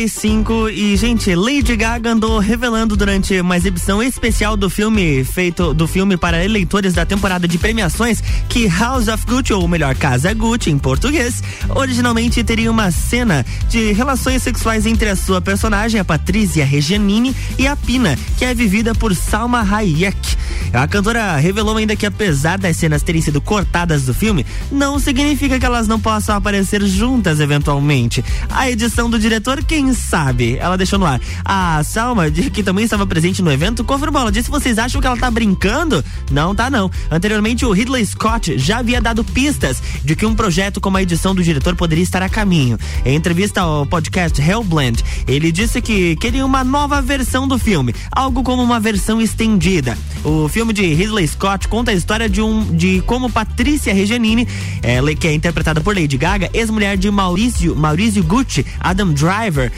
45 0.05 0.69
e 0.69 0.97
gente, 0.99 1.35
Lady 1.35 1.75
Gaga 1.77 2.13
andou 2.13 2.39
revelando 2.39 2.95
durante 2.95 3.41
uma 3.41 3.57
exibição 3.57 4.03
especial 4.03 4.55
do 4.55 4.69
filme 4.69 5.25
feito 5.25 5.73
do 5.73 5.89
filme 5.89 6.17
para 6.17 6.45
eleitores 6.45 6.93
da 6.93 7.07
temporada 7.07 7.49
de 7.49 7.57
premiações 7.57 8.23
que 8.49 8.67
House 8.67 9.09
of 9.09 9.25
Gucci 9.25 9.55
ou 9.55 9.67
melhor 9.67 9.95
Casa 9.95 10.35
Gucci 10.35 10.71
em 10.71 10.79
português, 10.79 11.43
originalmente 11.71 12.45
teria 12.45 12.71
uma 12.71 12.91
cena 12.91 13.47
de 13.71 13.93
relações 13.93 14.43
sexuais 14.43 14.85
entre 14.85 15.09
a 15.09 15.17
sua 15.17 15.41
personagem, 15.41 15.99
a 15.99 16.05
Patrícia 16.05 16.67
Regianini 16.67 17.35
e 17.59 17.67
a 17.67 17.75
Pina, 17.75 18.19
que 18.37 18.45
é 18.45 18.55
vivida 18.55 18.95
por 18.95 19.15
Salma 19.15 19.63
Hayek. 19.63 20.37
A 20.73 20.87
cantora 20.87 21.37
revelou 21.37 21.77
ainda 21.77 21.97
que 21.97 22.05
apesar 22.05 22.59
das 22.59 22.77
cenas 22.77 23.03
terem 23.03 23.23
sido 23.23 23.41
cortadas 23.41 24.05
do 24.05 24.13
filme, 24.13 24.45
não 24.71 24.99
significa 24.99 25.59
que 25.59 25.65
elas 25.65 25.89
não 25.89 26.01
possam 26.01 26.37
aparecer 26.37 26.85
juntas 26.85 27.41
eventualmente. 27.41 28.23
A 28.51 28.71
edição 28.71 29.09
do 29.09 29.19
diretor 29.19 29.65
quem 29.65 29.94
sabe? 29.95 30.57
Ela 30.59 30.77
deixou 30.77 30.99
no 30.99 31.07
ar. 31.07 31.21
A 31.45 31.83
Salma, 31.85 32.31
que 32.31 32.63
também 32.63 32.85
estava 32.85 33.07
presente 33.07 33.43
no 33.43 33.53
evento, 33.53 33.85
confirmou. 33.85 34.23
Ela 34.23 34.33
disse: 34.33 34.51
vocês 34.51 34.79
acham 34.79 35.01
que 35.01 35.07
ela 35.07 35.17
tá 35.17 35.31
brincando? 35.31 36.05
Não 36.31 36.55
tá 36.55 36.69
não. 36.69 36.91
Anteriormente, 37.11 37.65
o 37.65 37.73
Ridley 37.73 38.05
Scott 38.05 38.59
já 38.59 38.79
havia 38.79 39.01
dado 39.01 39.25
pistas 39.25 39.83
de 40.05 40.15
que 40.15 40.27
um 40.27 40.35
projeto 40.35 40.81
como 40.81 40.97
a 40.97 41.03
edição 41.03 41.35
do 41.35 41.43
diretor 41.43 41.75
poderia 41.77 42.05
estar 42.05 42.23
a 42.23 42.29
caminho. 42.29 42.79
Em 43.05 43.15
entrevista 43.15 43.63
ao 43.63 43.87
podcast 43.87 44.41
Hellblend, 44.41 45.03
ele 45.27 45.51
disse 45.51 45.81
que 45.81 46.17
queria 46.17 46.45
uma 46.45 46.65
nova 46.65 47.01
versão 47.01 47.47
do 47.47 47.59
filme, 47.59 47.95
algo 48.11 48.43
como 48.43 48.63
uma 48.63 48.81
versão 48.81 49.21
estendida. 49.21 49.97
O 50.25 50.49
filme 50.49 50.73
de 50.73 50.83
Ridley 50.95 51.27
Scott 51.29 51.69
conta 51.69 51.91
a 51.91 51.95
história 51.95 52.29
de 52.29 52.41
um 52.41 52.65
de 52.75 53.03
como 53.03 53.31
Patrícia 53.31 53.93
Regianini, 53.93 54.49
ela, 54.83 55.15
que 55.15 55.29
é 55.29 55.35
interpretada 55.35 55.81
por 55.81 55.95
Lady 55.97 56.17
Gaga, 56.17 56.51
ex-mulher 56.53 56.97
de 56.97 57.11
Maurício, 57.11 57.77
Maurício 57.77 58.23
Gucci, 58.23 58.65
Adam 58.81 59.13
Driver, 59.13 59.71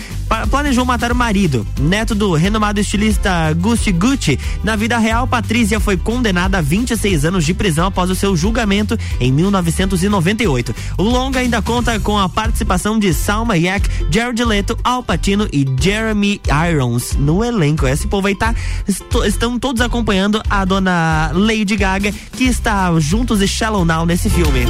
planejou 0.51 0.85
matar 0.85 1.13
o 1.13 1.15
marido, 1.15 1.67
neto 1.79 2.15
do 2.15 2.33
renomado 2.35 2.81
estilista 2.81 3.53
Gucci 3.55 3.93
Gucci. 3.93 4.39
Na 4.65 4.75
vida 4.77 4.99
real, 4.99 5.27
Patrícia 5.27 5.79
foi 5.81 5.97
condenada 5.97 6.59
a 6.59 6.61
26 6.61 7.25
anos 7.25 7.45
de 7.45 7.55
prisão 7.55 7.87
após 7.87 8.11
o 8.11 8.15
seu 8.15 8.37
julgamento 8.37 8.99
em 9.21 9.31
1998. 9.33 10.75
O 10.99 11.03
longa 11.03 11.41
ainda 11.41 11.63
conta 11.63 11.99
com 12.01 12.19
a 12.19 12.29
participação 12.29 12.99
de 12.99 13.13
Salma 13.15 13.55
Hayek, 13.55 13.89
Jared 14.11 14.43
Leto, 14.45 14.77
Al 14.83 15.03
Pacino 15.03 15.49
e 15.53 15.65
Jeremy 15.81 16.41
Irons 16.71 17.13
no 17.19 17.45
elenco. 17.45 17.87
Esse 17.87 18.07
povo 18.07 18.27
aí 18.27 18.35
tá 18.35 18.55
esto- 18.87 19.25
estão 19.25 19.59
todos 19.59 19.81
acompanhando 19.81 20.43
a 20.51 20.65
dona 20.65 21.31
Lady 21.35 21.77
Gaga 21.77 22.13
que 22.13 22.45
está 22.45 22.93
juntos 22.99 23.41
e 23.41 23.47
Shallow 23.47 23.85
Now 23.85 24.05
nesse 24.07 24.29
filme. 24.29 24.67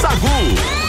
Sagu. 0.00 0.87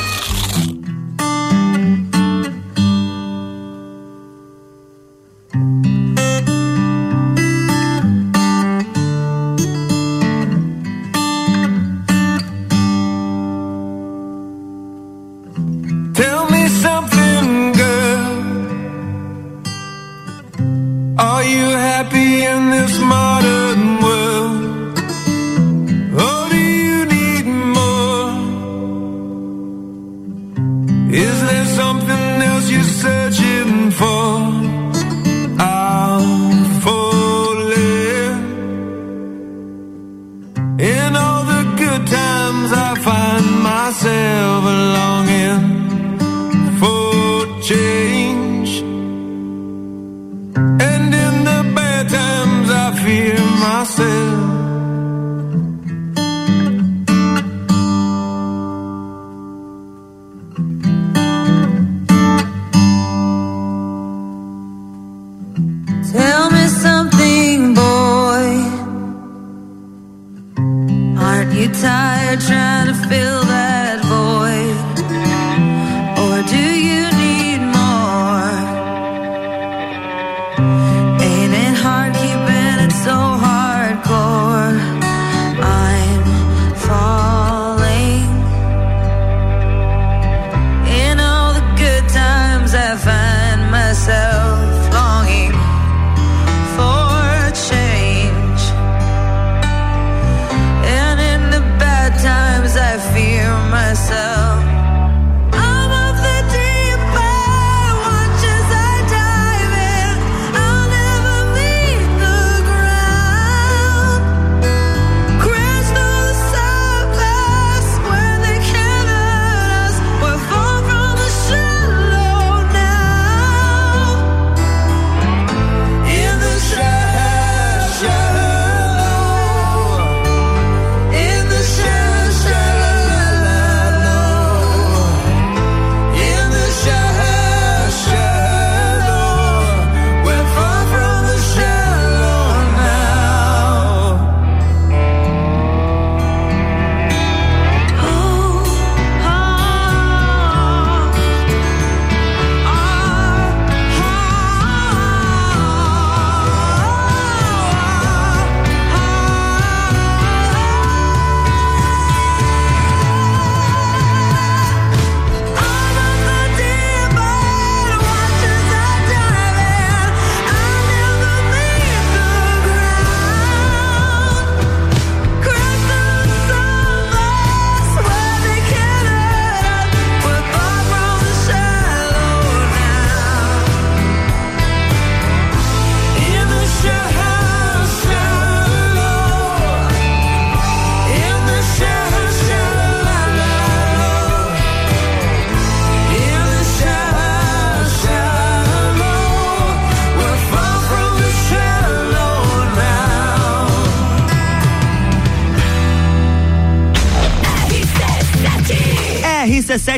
Happy 21.99 22.45
in 22.45 22.69
this 22.71 22.97
modern 22.99 23.58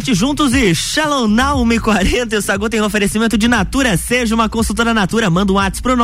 RC7 0.02 0.16
juntos 0.16 0.54
e 0.54 0.74
Shalom 0.74 1.28
Now 1.28 1.64
140. 1.64 2.38
O 2.38 2.42
Sagu 2.42 2.68
tem 2.68 2.82
oferecimento 2.82 3.38
de 3.38 3.48
Natura. 3.48 3.96
Seja 3.96 4.34
uma 4.34 4.50
consultora 4.50 4.96
Natura. 4.96 5.30
Manda 5.30 5.54
um 5.54 5.56
WhatsApp 5.56 5.84
pro 5.84 5.96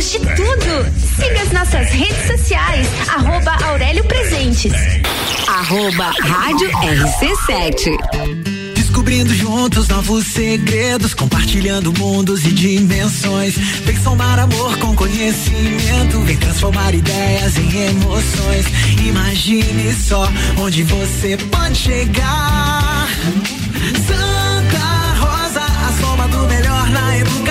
Temos 0.00 0.12
de 0.12 0.18
tudo. 0.18 0.86
Siga 1.16 1.42
as 1.42 1.52
nossas 1.52 1.90
redes 1.90 2.26
sociais, 2.26 2.88
arroba 3.10 3.54
Aurélio 3.66 4.02
Presentes. 4.04 4.72
Arroba 5.46 6.14
Rádio 6.22 6.70
RC7. 6.70 7.98
Descobrindo 8.76 9.34
juntos 9.34 9.88
novos 9.88 10.26
segredos, 10.28 11.12
compartilhando 11.12 11.92
mundos 11.98 12.46
e 12.46 12.50
dimensões. 12.50 13.54
Vem 13.84 13.96
somar 14.00 14.38
amor 14.38 14.74
com 14.78 14.96
conhecimento, 14.96 16.18
vem 16.20 16.36
transformar 16.38 16.94
ideias 16.94 17.58
em 17.58 17.88
emoções. 17.88 18.66
Imagine 19.06 19.92
só 19.92 20.26
onde 20.56 20.82
você 20.82 21.36
pode 21.36 21.76
chegar. 21.76 23.06
Santa 24.06 25.20
Rosa, 25.20 25.60
a 25.60 25.92
soma 26.00 26.26
do 26.28 26.48
melhor 26.48 26.88
na 26.88 27.18
educação. 27.18 27.49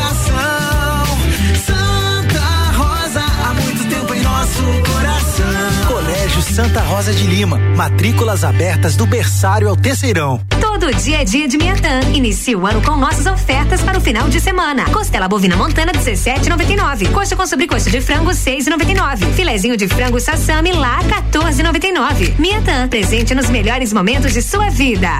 Colégio 5.87 6.41
Santa 6.41 6.81
Rosa 6.81 7.13
de 7.13 7.25
Lima, 7.25 7.57
matrículas 7.75 8.43
abertas 8.43 8.95
do 8.95 9.05
berçário 9.05 9.69
ao 9.69 9.75
terceirão. 9.75 10.41
Todo 10.61 10.93
dia 10.93 11.21
é 11.21 11.25
dia 11.25 11.47
de 11.47 11.57
Miatã. 11.57 11.99
Inicie 12.13 12.55
o 12.55 12.65
ano 12.65 12.81
com 12.81 12.95
nossas 12.95 13.25
ofertas 13.25 13.81
para 13.81 13.97
o 13.97 14.01
final 14.01 14.29
de 14.29 14.39
semana. 14.39 14.85
Costela 14.91 15.27
bovina 15.27 15.55
montana 15.55 15.91
17,99. 15.91 17.11
Coxa 17.11 17.35
com 17.35 17.45
sobrecoxa 17.45 17.89
de 17.89 17.99
frango 17.99 18.31
6,99. 18.31 19.33
Filezinho 19.33 19.75
de 19.75 19.87
frango 19.87 20.19
sassami 20.19 20.71
lá 20.71 20.99
14,99. 21.31 22.39
Miatã, 22.39 22.87
presente 22.87 23.35
nos 23.35 23.49
melhores 23.49 23.91
momentos 23.91 24.33
de 24.33 24.41
sua 24.41 24.69
vida. 24.69 25.19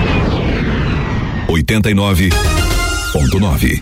89.9. 1.55 3.81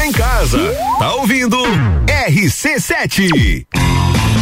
Tá 0.00 0.06
em 0.06 0.12
casa, 0.12 0.58
tá 0.98 1.12
ouvindo 1.16 1.58
RC7. 2.06 3.66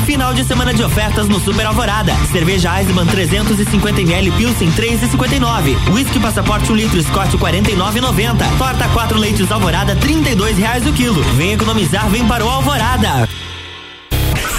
Final 0.07 0.33
de 0.33 0.45
semana 0.45 0.73
de 0.73 0.85
ofertas 0.85 1.29
no 1.29 1.41
Super 1.41 1.67
Alvorada. 1.67 2.15
Cerveja 2.31 2.79
Eisenbahn 2.79 3.09
350ml 3.09 4.37
Pilsen 4.37 4.71
3,59. 4.71 5.93
Whisky 5.93 6.21
Passaporte 6.21 6.71
1 6.71 6.77
litro 6.77 7.03
Scott 7.03 7.37
49,90. 7.37 8.57
Torta 8.57 8.89
4 8.89 9.19
leites 9.19 9.51
Alvorada 9.51 9.97
32 9.97 10.59
reais 10.59 10.87
o 10.87 10.93
quilo. 10.93 11.21
Vem 11.35 11.55
economizar, 11.55 12.09
vem 12.09 12.25
para 12.25 12.47
o 12.47 12.49
Alvorada. 12.49 13.29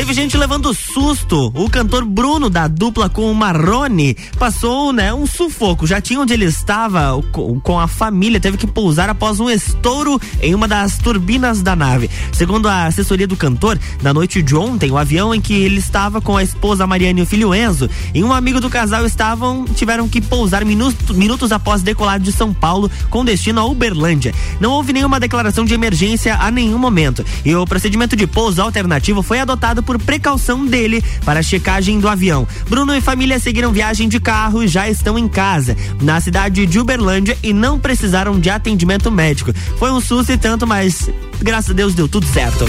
Teve 0.00 0.14
gente 0.14 0.34
levando 0.34 0.72
susto. 0.72 1.52
O 1.54 1.68
cantor 1.68 2.06
Bruno, 2.06 2.48
da 2.48 2.66
dupla 2.66 3.10
com 3.10 3.30
o 3.30 3.34
Marrone, 3.34 4.16
passou, 4.38 4.94
né, 4.94 5.12
um 5.12 5.26
sufoco. 5.26 5.86
Já 5.86 6.00
tinha 6.00 6.18
onde 6.18 6.32
ele 6.32 6.46
estava 6.46 7.22
com, 7.30 7.78
a 7.78 7.86
família, 7.86 8.40
teve 8.40 8.56
que 8.56 8.66
pousar 8.66 9.10
após 9.10 9.38
um 9.40 9.50
estouro 9.50 10.18
em 10.40 10.54
uma 10.54 10.66
das 10.66 10.96
turbinas 10.96 11.60
da 11.60 11.76
nave. 11.76 12.08
Segundo 12.32 12.66
a 12.66 12.86
assessoria 12.86 13.26
do 13.26 13.36
cantor, 13.36 13.78
na 14.02 14.14
noite 14.14 14.40
de 14.40 14.56
ontem, 14.56 14.90
o 14.90 14.96
avião 14.96 15.34
em 15.34 15.40
que 15.40 15.52
ele 15.52 15.80
estava 15.80 16.18
com 16.18 16.34
a 16.34 16.42
esposa 16.42 16.86
Mariane 16.86 17.20
e 17.20 17.24
o 17.24 17.26
filho 17.26 17.54
Enzo 17.54 17.90
e 18.14 18.24
um 18.24 18.32
amigo 18.32 18.58
do 18.58 18.70
casal 18.70 19.04
estavam 19.04 19.66
tiveram 19.66 20.08
que 20.08 20.22
pousar 20.22 20.64
minutos, 20.64 21.14
minutos 21.14 21.52
após 21.52 21.82
decolar 21.82 22.18
de 22.18 22.32
São 22.32 22.54
Paulo 22.54 22.90
com 23.10 23.22
destino 23.22 23.60
a 23.60 23.66
Uberlândia. 23.66 24.34
Não 24.58 24.72
houve 24.72 24.94
nenhuma 24.94 25.20
declaração 25.20 25.62
de 25.62 25.74
emergência 25.74 26.36
a 26.36 26.50
nenhum 26.50 26.78
momento 26.78 27.22
e 27.44 27.54
o 27.54 27.66
procedimento 27.66 28.16
de 28.16 28.26
pouso 28.26 28.62
alternativo 28.62 29.22
foi 29.22 29.40
adotado 29.40 29.89
por 29.90 29.98
precaução 29.98 30.64
dele 30.64 31.02
para 31.24 31.40
a 31.40 31.42
checagem 31.42 31.98
do 31.98 32.06
avião. 32.06 32.46
Bruno 32.68 32.94
e 32.94 33.00
família 33.00 33.40
seguiram 33.40 33.72
viagem 33.72 34.08
de 34.08 34.20
carro 34.20 34.62
e 34.62 34.68
já 34.68 34.88
estão 34.88 35.18
em 35.18 35.26
casa, 35.26 35.76
na 36.00 36.20
cidade 36.20 36.64
de 36.64 36.78
Uberlândia 36.78 37.36
e 37.42 37.52
não 37.52 37.76
precisaram 37.76 38.38
de 38.38 38.48
atendimento 38.48 39.10
médico. 39.10 39.52
Foi 39.80 39.90
um 39.90 40.00
susto 40.00 40.30
e 40.30 40.38
tanto, 40.38 40.64
mas 40.64 41.10
graças 41.40 41.72
a 41.72 41.74
Deus 41.74 41.92
deu 41.92 42.06
tudo 42.06 42.24
certo. 42.24 42.66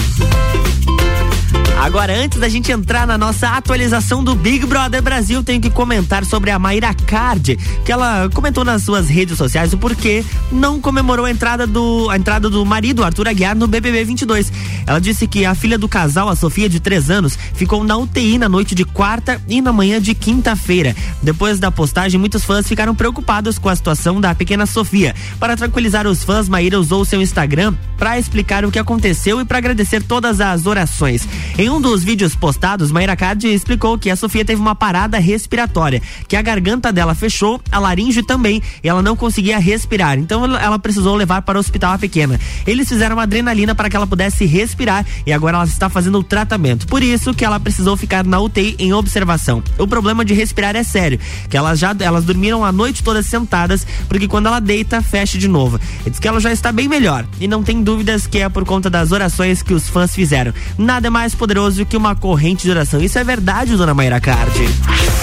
Agora, 1.78 2.16
antes 2.16 2.38
da 2.38 2.48
gente 2.48 2.70
entrar 2.70 3.06
na 3.06 3.18
nossa 3.18 3.48
atualização 3.48 4.22
do 4.22 4.36
Big 4.36 4.64
Brother 4.66 5.02
Brasil, 5.02 5.42
tenho 5.42 5.60
que 5.60 5.68
comentar 5.68 6.24
sobre 6.24 6.50
a 6.50 6.58
Mayra 6.58 6.94
Card, 6.94 7.56
que 7.84 7.90
ela 7.90 8.30
comentou 8.32 8.64
nas 8.64 8.82
suas 8.82 9.08
redes 9.08 9.36
sociais 9.36 9.72
o 9.72 9.78
porquê 9.78 10.24
não 10.50 10.80
comemorou 10.80 11.26
a 11.26 11.30
entrada 11.30 11.66
do 11.66 12.08
a 12.08 12.16
entrada 12.16 12.48
do 12.48 12.64
marido 12.64 13.02
Arthur 13.02 13.26
Aguiar 13.26 13.56
no 13.56 13.66
BBB 13.66 14.04
22. 14.04 14.52
Ela 14.86 15.00
disse 15.00 15.26
que 15.26 15.44
a 15.44 15.54
filha 15.54 15.76
do 15.76 15.88
casal, 15.88 16.28
a 16.28 16.36
Sofia 16.36 16.68
de 16.68 16.78
3 16.78 17.10
anos, 17.10 17.36
ficou 17.54 17.82
na 17.82 17.96
UTI 17.96 18.38
na 18.38 18.48
noite 18.48 18.74
de 18.74 18.84
quarta 18.84 19.40
e 19.48 19.60
na 19.60 19.72
manhã 19.72 20.00
de 20.00 20.14
quinta-feira. 20.14 20.94
Depois 21.20 21.58
da 21.58 21.70
postagem, 21.70 22.18
muitos 22.18 22.44
fãs 22.44 22.66
ficaram 22.66 22.94
preocupados 22.94 23.58
com 23.58 23.68
a 23.68 23.74
situação 23.74 24.20
da 24.20 24.34
pequena 24.34 24.66
Sofia. 24.66 25.14
Para 25.40 25.56
tranquilizar 25.56 26.06
os 26.06 26.22
fãs, 26.22 26.48
Maíra 26.48 26.78
usou 26.78 27.04
seu 27.04 27.20
Instagram 27.20 27.74
para 27.98 28.18
explicar 28.18 28.64
o 28.64 28.70
que 28.70 28.78
aconteceu 28.78 29.40
e 29.40 29.44
para 29.44 29.58
agradecer 29.58 30.02
todas 30.02 30.40
as 30.40 30.66
orações. 30.66 31.26
Em 31.62 31.70
um 31.70 31.80
dos 31.80 32.02
vídeos 32.02 32.34
postados, 32.34 32.90
Maíra 32.90 33.14
Card 33.14 33.46
explicou 33.46 33.96
que 33.96 34.10
a 34.10 34.16
Sofia 34.16 34.44
teve 34.44 34.60
uma 34.60 34.74
parada 34.74 35.20
respiratória, 35.20 36.02
que 36.26 36.34
a 36.34 36.42
garganta 36.42 36.92
dela 36.92 37.14
fechou, 37.14 37.60
a 37.70 37.78
laringe 37.78 38.20
também, 38.20 38.60
e 38.82 38.88
ela 38.88 39.00
não 39.00 39.14
conseguia 39.14 39.60
respirar. 39.60 40.18
Então 40.18 40.44
ela 40.44 40.76
precisou 40.76 41.14
levar 41.14 41.42
para 41.42 41.56
o 41.56 41.60
hospital 41.60 41.92
a 41.92 41.98
pequena. 41.98 42.40
Eles 42.66 42.88
fizeram 42.88 43.14
uma 43.14 43.22
adrenalina 43.22 43.76
para 43.76 43.88
que 43.88 43.94
ela 43.94 44.08
pudesse 44.08 44.44
respirar 44.44 45.06
e 45.24 45.32
agora 45.32 45.58
ela 45.58 45.64
está 45.64 45.88
fazendo 45.88 46.18
o 46.18 46.24
tratamento. 46.24 46.84
Por 46.88 47.00
isso 47.00 47.32
que 47.32 47.44
ela 47.44 47.60
precisou 47.60 47.96
ficar 47.96 48.24
na 48.24 48.40
UTI 48.40 48.74
em 48.80 48.92
observação. 48.92 49.62
O 49.78 49.86
problema 49.86 50.24
de 50.24 50.34
respirar 50.34 50.74
é 50.74 50.82
sério, 50.82 51.20
que 51.48 51.56
elas 51.56 51.78
já 51.78 51.94
elas 52.00 52.24
dormiram 52.24 52.64
a 52.64 52.72
noite 52.72 53.04
toda 53.04 53.22
sentadas, 53.22 53.86
porque 54.08 54.26
quando 54.26 54.46
ela 54.46 54.58
deita, 54.58 55.00
fecha 55.00 55.38
de 55.38 55.46
novo. 55.46 55.78
E 56.04 56.10
diz 56.10 56.18
que 56.18 56.26
ela 56.26 56.40
já 56.40 56.50
está 56.50 56.72
bem 56.72 56.88
melhor 56.88 57.24
e 57.38 57.46
não 57.46 57.62
tem 57.62 57.84
dúvidas 57.84 58.26
que 58.26 58.38
é 58.38 58.48
por 58.48 58.64
conta 58.64 58.90
das 58.90 59.12
orações 59.12 59.62
que 59.62 59.72
os 59.72 59.88
fãs 59.88 60.12
fizeram. 60.12 60.52
Nada 60.76 61.08
mais 61.08 61.36
poderoso 61.52 61.84
que 61.84 61.96
uma 61.96 62.16
corrente 62.16 62.62
de 62.62 62.70
oração. 62.70 63.00
Isso 63.00 63.18
é 63.18 63.24
verdade, 63.24 63.76
dona 63.76 63.92
Mayra 63.92 64.18
Card. 64.20 64.50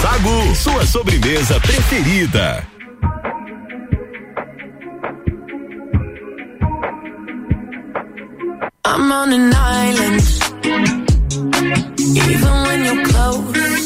Sagu, 0.00 0.54
sua 0.54 0.86
sobremesa 0.86 1.58
preferida. 1.58 2.64
I'm 8.86 9.12
on 9.12 9.32
an 9.32 9.50
island. 9.52 10.22
Even 11.98 12.62
when 12.66 12.84
you're 12.84 13.04
close, 13.04 13.79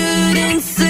shouldn't 0.00 0.62
say 0.62 0.89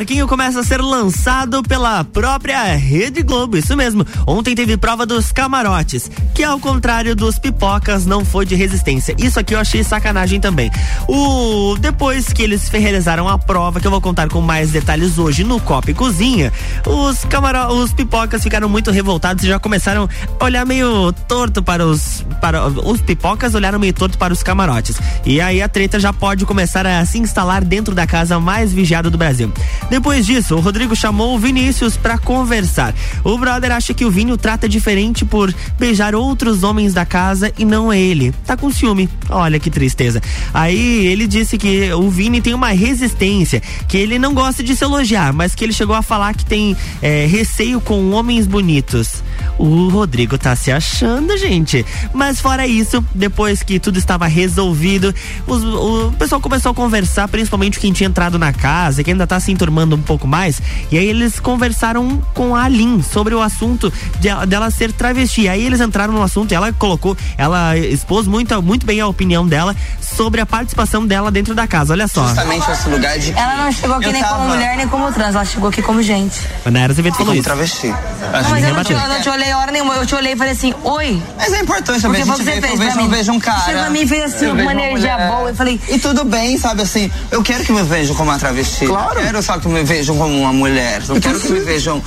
no 0.00 0.06
Parquinho 0.06 0.19
começa 0.30 0.60
a 0.60 0.62
ser 0.62 0.80
lançado 0.80 1.60
pela 1.60 2.04
própria 2.04 2.76
Rede 2.76 3.20
Globo, 3.20 3.56
isso 3.56 3.76
mesmo. 3.76 4.06
Ontem 4.24 4.54
teve 4.54 4.76
prova 4.76 5.04
dos 5.04 5.32
camarotes, 5.32 6.08
que 6.32 6.44
ao 6.44 6.60
contrário 6.60 7.16
dos 7.16 7.36
pipocas 7.36 8.06
não 8.06 8.24
foi 8.24 8.46
de 8.46 8.54
resistência. 8.54 9.12
Isso 9.18 9.40
aqui 9.40 9.56
eu 9.56 9.58
achei 9.58 9.82
sacanagem 9.82 10.38
também. 10.38 10.70
O 11.08 11.74
depois 11.80 12.32
que 12.32 12.44
eles 12.44 12.68
realizaram 12.68 13.26
a 13.28 13.36
prova, 13.36 13.80
que 13.80 13.86
eu 13.88 13.90
vou 13.90 14.00
contar 14.00 14.28
com 14.28 14.40
mais 14.40 14.70
detalhes 14.70 15.18
hoje 15.18 15.42
no 15.42 15.58
Copa 15.58 15.90
e 15.90 15.94
Cozinha, 15.94 16.52
os 16.86 17.24
camaro 17.24 17.74
os 17.74 17.92
pipocas 17.92 18.40
ficaram 18.40 18.68
muito 18.68 18.92
revoltados 18.92 19.42
e 19.42 19.48
já 19.48 19.58
começaram 19.58 20.08
a 20.38 20.44
olhar 20.44 20.64
meio 20.64 21.12
torto 21.26 21.60
para 21.60 21.84
os 21.84 22.24
para 22.40 22.68
os 22.68 23.00
pipocas 23.00 23.52
olharam 23.56 23.80
meio 23.80 23.92
torto 23.92 24.16
para 24.16 24.32
os 24.32 24.44
camarotes. 24.44 24.96
E 25.26 25.40
aí 25.40 25.60
a 25.60 25.68
treta 25.68 25.98
já 25.98 26.12
pode 26.12 26.46
começar 26.46 26.86
a 26.86 27.04
se 27.04 27.18
instalar 27.18 27.64
dentro 27.64 27.96
da 27.96 28.06
casa 28.06 28.38
mais 28.38 28.72
vigiada 28.72 29.10
do 29.10 29.18
Brasil. 29.18 29.52
Depois 29.90 30.19
disso, 30.26 30.56
o 30.56 30.60
Rodrigo 30.60 30.94
chamou 30.96 31.34
o 31.34 31.38
Vinícius 31.38 31.96
para 31.96 32.18
conversar. 32.18 32.94
O 33.24 33.36
brother 33.38 33.72
acha 33.72 33.92
que 33.94 34.04
o 34.04 34.10
Vini 34.10 34.32
o 34.32 34.36
trata 34.36 34.68
diferente 34.68 35.24
por 35.24 35.52
beijar 35.78 36.14
outros 36.14 36.62
homens 36.62 36.94
da 36.94 37.04
casa 37.04 37.52
e 37.58 37.64
não 37.64 37.92
ele. 37.92 38.32
Tá 38.46 38.56
com 38.56 38.70
ciúme. 38.70 39.08
Olha 39.28 39.58
que 39.58 39.70
tristeza. 39.70 40.20
Aí 40.52 41.06
ele 41.06 41.26
disse 41.26 41.56
que 41.58 41.92
o 41.92 42.08
Vini 42.10 42.40
tem 42.40 42.54
uma 42.54 42.68
resistência, 42.68 43.62
que 43.88 43.96
ele 43.96 44.18
não 44.18 44.34
gosta 44.34 44.62
de 44.62 44.74
se 44.76 44.84
elogiar, 44.84 45.32
mas 45.32 45.54
que 45.54 45.64
ele 45.64 45.72
chegou 45.72 45.94
a 45.96 46.02
falar 46.02 46.34
que 46.34 46.44
tem 46.44 46.76
é, 47.02 47.26
receio 47.26 47.80
com 47.80 48.10
homens 48.12 48.46
bonitos. 48.46 49.22
O 49.58 49.88
Rodrigo 49.88 50.38
tá 50.38 50.54
se 50.56 50.70
achando, 50.70 51.36
gente. 51.36 51.84
Mas 52.14 52.40
fora 52.40 52.66
isso, 52.66 53.04
depois 53.14 53.62
que 53.62 53.78
tudo 53.78 53.98
estava 53.98 54.26
resolvido, 54.26 55.14
os- 55.46 55.64
o 55.64 56.12
pessoal 56.18 56.40
começou 56.40 56.72
a 56.72 56.74
conversar, 56.74 57.28
principalmente 57.28 57.78
quem 57.78 57.92
tinha 57.92 58.08
entrado 58.08 58.38
na 58.38 58.52
casa, 58.52 59.02
que 59.04 59.10
ainda 59.10 59.26
tá 59.26 59.38
se 59.38 59.52
enturmando 59.52 59.96
um 59.96 60.00
pouco 60.10 60.26
mais. 60.26 60.60
E 60.90 60.98
aí 60.98 61.06
eles 61.06 61.38
conversaram 61.38 62.20
com 62.34 62.56
a 62.56 62.64
Aline 62.64 63.00
sobre 63.00 63.32
o 63.32 63.40
assunto 63.40 63.92
de- 64.18 64.46
dela 64.46 64.68
ser 64.72 64.92
travesti. 64.92 65.48
Aí 65.48 65.64
eles 65.64 65.80
entraram 65.80 66.12
no 66.12 66.20
assunto 66.20 66.50
e 66.50 66.54
ela 66.56 66.72
colocou, 66.72 67.16
ela 67.38 67.76
expôs 67.76 68.26
muito, 68.26 68.60
muito 68.60 68.84
bem 68.84 68.98
a 69.00 69.06
opinião 69.06 69.46
dela 69.46 69.76
sobre 70.00 70.40
a 70.40 70.46
participação 70.46 71.06
dela 71.06 71.30
dentro 71.30 71.54
da 71.54 71.64
casa. 71.68 71.92
Olha 71.92 72.08
só. 72.08 72.26
Justamente 72.26 72.68
esse 72.72 72.88
lugar 72.88 73.16
de. 73.20 73.30
Ela 73.38 73.56
não 73.56 73.70
chegou 73.72 73.96
aqui 73.96 74.10
nem 74.12 74.22
como 74.22 74.34
tava- 74.34 74.48
mulher, 74.48 74.76
nem 74.76 74.88
como 74.88 75.12
trans, 75.12 75.34
ela 75.36 75.44
chegou 75.44 75.68
aqui 75.68 75.80
como 75.80 76.02
gente. 76.02 76.40
A 76.66 76.70
Nayara 76.72 76.92
Azevedo 76.92 77.12
falou 77.12 77.26
Como 77.28 77.38
isso. 77.38 77.44
travesti. 77.44 77.86
Não, 77.86 78.50
mas 78.50 78.64
eu 78.64 78.74
não, 78.74 78.82
te, 78.84 78.92
eu 78.92 78.98
não 79.08 79.20
te 79.20 79.28
olhei 79.28 79.52
hora 79.52 79.70
nenhuma, 79.70 79.94
eu 79.94 80.06
te 80.06 80.14
olhei 80.16 80.32
e 80.32 80.36
falei 80.36 80.52
assim, 80.54 80.74
oi. 80.82 81.22
Mas 81.38 81.52
é 81.52 81.60
importante 81.60 82.00
Porque 82.00 82.18
também. 82.18 82.24
foi 82.24 82.32
a 82.34 82.36
gente 82.36 82.44
você 82.44 82.50
vê, 82.54 82.60
fez 82.60 82.72
eu 82.72 82.78
vejo, 82.86 83.00
eu 83.00 83.08
vejo 83.08 83.32
um 83.32 83.38
cara. 83.38 83.60
Chegou 83.60 83.80
pra 83.82 83.90
mim 83.90 84.00
e 84.00 84.06
fez 84.08 84.34
assim, 84.34 84.46
uma 84.50 84.72
energia 84.72 85.12
mulher. 85.14 85.28
boa, 85.30 85.48
eu 85.50 85.54
falei- 85.54 85.80
E 85.88 85.98
tudo 85.98 86.24
bem, 86.24 86.58
sabe 86.58 86.82
assim? 86.82 87.10
Eu 87.30 87.42
quero 87.42 87.64
que 87.64 87.72
me 87.72 87.82
vejam 87.84 88.14
como 88.16 88.30
uma 88.30 88.38
travesti. 88.38 88.86
Claro. 88.86 89.18
Eu 89.20 89.24
quero 89.24 89.42
só 89.42 89.58
que 89.58 89.68
me 89.68 89.82
vejam 89.90 90.16
como 90.16 90.38
uma 90.40 90.52
mulher. 90.52 91.02
Eu 91.08 91.20
quero 91.20 91.40
que 91.40 91.50
me 91.52 91.60
vejam. 91.60 92.02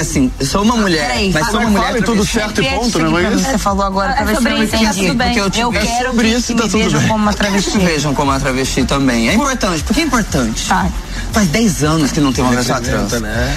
Assim, 0.00 0.32
eu 0.40 0.46
sou 0.46 0.62
uma 0.62 0.76
mulher. 0.76 1.06
Peraí, 1.06 1.30
mas 1.32 1.46
sou 1.48 1.60
uma 1.60 1.68
mulher. 1.70 1.86
fala 1.92 2.02
tudo 2.02 2.24
certo 2.26 2.62
e 2.62 2.64
ponto, 2.70 2.98
não 2.98 3.18
é 3.18 3.34
isso? 3.34 3.44
Você 3.44 3.58
falou 3.58 3.84
agora, 3.84 4.12
É 4.12 4.14
travesti, 4.16 4.36
sobre 4.36 4.52
eu 4.52 4.56
não 4.56 4.62
isso, 4.64 4.72
tá 4.72 4.78
entendi. 4.78 5.00
tudo 5.06 5.14
bem. 5.18 5.26
Porque 5.28 5.40
eu 5.40 5.50
te- 5.50 5.60
Eu 5.60 5.70
quero 5.72 6.08
sobre 6.10 6.28
que, 6.30 6.34
isso, 6.36 6.46
que 6.46 6.54
tá 6.54 6.64
me 6.64 6.70
tudo 6.70 6.82
vejam 6.84 7.00
bem. 7.00 7.08
como 7.08 7.22
uma 7.22 7.32
travesti. 7.34 7.70
Que 7.76 7.78
me 7.78 7.84
vejam 7.84 8.14
como 8.14 8.30
uma 8.30 8.40
travesti 8.40 8.84
também. 8.84 9.28
É 9.28 9.34
importante. 9.34 9.82
Por 9.82 9.94
que 9.94 10.00
é 10.00 10.04
importante? 10.04 10.64
Faz 11.32 11.48
10 11.48 11.84
anos 11.84 12.12
que 12.12 12.20
não 12.20 12.32
tem 12.32 12.42
uma 12.44 12.54
pessoa 12.56 12.80
trans. 12.80 13.12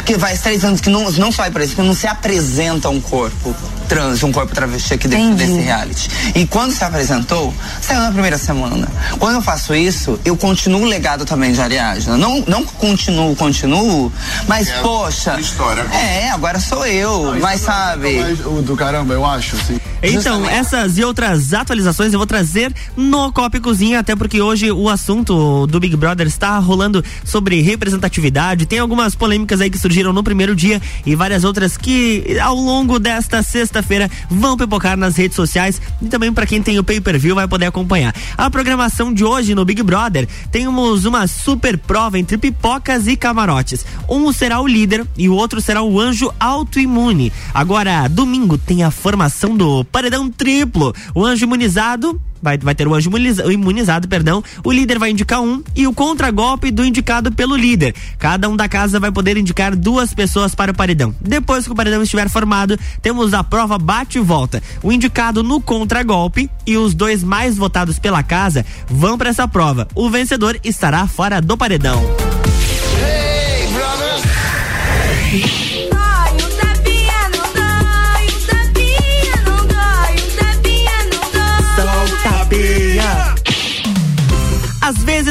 Que 0.06 0.20
faz 0.20 0.42
3 0.42 0.66
anos 0.66 0.82
que 0.82 0.90
não, 0.90 1.10
não 1.12 1.32
só 1.32 1.44
aparece, 1.46 1.76
que 1.76 1.82
não 1.82 1.94
se 1.94 2.08
apresenta 2.08 2.90
um 2.90 3.00
corpo 3.00 3.56
trans, 3.90 4.22
um 4.24 4.32
corpo 4.32 4.54
travesti 4.54 4.94
aqui 4.94 5.08
dentro 5.08 5.34
Entendi. 5.34 5.52
desse 5.52 5.66
reality. 5.66 6.10
E 6.36 6.46
quando 6.46 6.72
se 6.72 6.84
apresentou, 6.84 7.54
saiu 7.82 8.00
na 8.02 8.12
primeira 8.12 8.38
semana. 8.38 8.88
Quando 9.18 9.36
eu 9.36 9.42
faço 9.42 9.74
isso, 9.74 10.20
eu 10.24 10.38
continuo 10.38 10.84
o 10.84 10.86
legado 10.86 11.26
também 11.26 11.52
de 11.52 11.60
Ariadna. 11.60 12.16
Não, 12.16 12.44
não 12.48 12.64
continuo, 12.64 13.36
continuo, 13.36 14.12
mas 14.48 14.68
É 14.70 14.80
poxa. 14.82 15.40
história 15.40 15.84
agora. 15.84 15.98
É, 16.00 16.30
agora 16.30 16.60
sou 16.60 16.86
eu. 16.86 17.36
mas 17.42 17.62
sabe. 17.62 18.20
o 18.46 18.62
do 18.62 18.76
caramba, 18.76 19.14
eu 19.16 19.26
acho, 19.26 19.56
assim. 19.56 19.80
Então, 20.02 20.48
essas 20.48 20.98
e 20.98 21.04
outras 21.04 21.52
atualizações 21.54 22.14
eu 22.14 22.20
vou 22.20 22.28
trazer 22.28 22.74
no 22.96 23.34
Copa 23.34 23.58
e 23.58 23.60
Cozinha, 23.60 24.00
até 24.00 24.16
porque 24.16 24.40
hoje 24.42 24.72
o 24.72 24.88
assunto 24.88 25.68
do 25.68 25.80
Big 25.80 25.96
Brother 25.98 26.26
está 26.28 26.58
rolando 26.60 27.04
sobre 27.26 27.60
representatividade. 27.62 28.66
Tem 28.66 28.80
algumas 28.80 29.14
polêmicas 29.16 29.60
aí 29.60 29.70
que 29.70 29.78
surgiram 29.78 30.14
no 30.14 30.24
primeiro 30.24 30.56
dia 30.56 30.82
e 31.06 31.16
várias 31.16 31.44
outras 31.44 31.76
que 31.76 32.38
ao 32.40 32.56
longo 32.56 32.98
desta 33.00 33.44
sexta-feira 33.80 34.10
vão 34.30 34.58
pipocar 34.58 34.98
nas 34.98 35.16
redes 35.16 35.36
sociais 35.36 35.82
e 36.02 36.08
também 36.08 36.32
para 36.34 36.46
quem 36.46 36.62
tem 36.62 36.78
o 36.78 36.84
pay-per-view 36.84 37.36
vai 37.36 37.48
poder 37.48 37.66
acompanhar. 37.66 38.14
A 38.38 38.50
programação 38.50 39.14
de 39.14 39.24
hoje 39.24 39.56
no 39.56 39.66
Big 39.66 39.82
Brother 39.82 40.28
temos 40.52 41.06
uma 41.06 41.28
super 41.28 41.78
prova 41.78 42.20
entre 42.20 42.38
pipocas 42.38 43.08
e 43.08 43.16
camarotes. 43.16 43.86
Um 44.10 44.32
será 44.32 44.60
o 44.60 44.68
líder 44.68 45.06
e 45.18 45.30
o 45.30 45.34
outro 45.34 45.62
será 45.62 45.82
o 45.82 46.00
anjo 46.00 46.32
autoimune. 46.40 47.32
Agora, 47.54 48.08
domingo 48.08 48.58
tem 48.58 48.84
a 48.84 48.92
formação 48.92 49.56
do 49.56 49.84
paredão 49.86 50.30
triplo. 50.30 50.94
O 51.16 51.26
anjo 51.26 51.46
imunizado 51.46 52.20
Vai, 52.42 52.58
vai 52.58 52.74
ter 52.76 52.88
o 52.88 52.94
anjo 52.94 53.10
imuniza- 53.10 53.46
o 53.46 53.52
imunizado, 53.52 54.08
perdão. 54.08 54.44
O 54.64 54.72
líder 54.72 54.98
vai 54.98 55.12
indicar 55.12 55.42
um 55.42 55.64
e 55.76 55.86
o 55.88 55.94
contragolpe 55.94 56.72
do 56.72 56.86
indicado 56.86 57.32
pelo 57.32 57.56
líder. 57.56 57.94
Cada 58.18 58.48
um 58.50 58.56
da 58.56 58.68
casa 58.70 59.00
vai 59.00 59.12
poder 59.12 59.38
indicar 59.38 59.76
duas 59.76 60.14
pessoas 60.14 60.56
para 60.56 60.72
o 60.72 60.76
paredão. 60.76 61.14
Depois 61.20 61.66
que 61.66 61.72
o 61.72 61.76
paredão 61.76 62.02
estiver 62.02 62.30
formado, 62.30 62.78
temos 63.02 63.34
a 63.34 63.44
prova 63.44 63.78
bate 63.78 64.18
e 64.18 64.22
volta. 64.22 64.62
O 64.82 64.92
indicado 64.92 65.44
no 65.44 65.60
contragolpe 65.62 66.50
e 66.66 66.78
os 66.78 66.94
dois 66.94 67.24
mais 67.24 67.58
votados 67.58 68.00
pela 68.00 68.24
casa 68.24 68.66
vão 68.88 69.18
para 69.18 69.30
essa 69.30 69.48
prova. 69.48 69.88
O 69.94 70.10
vencedor 70.10 70.60
estará 70.64 71.08
fora 71.08 71.42
do 71.42 71.58
paredão. 71.58 72.02
Solta 75.30 75.66
a 75.66 75.69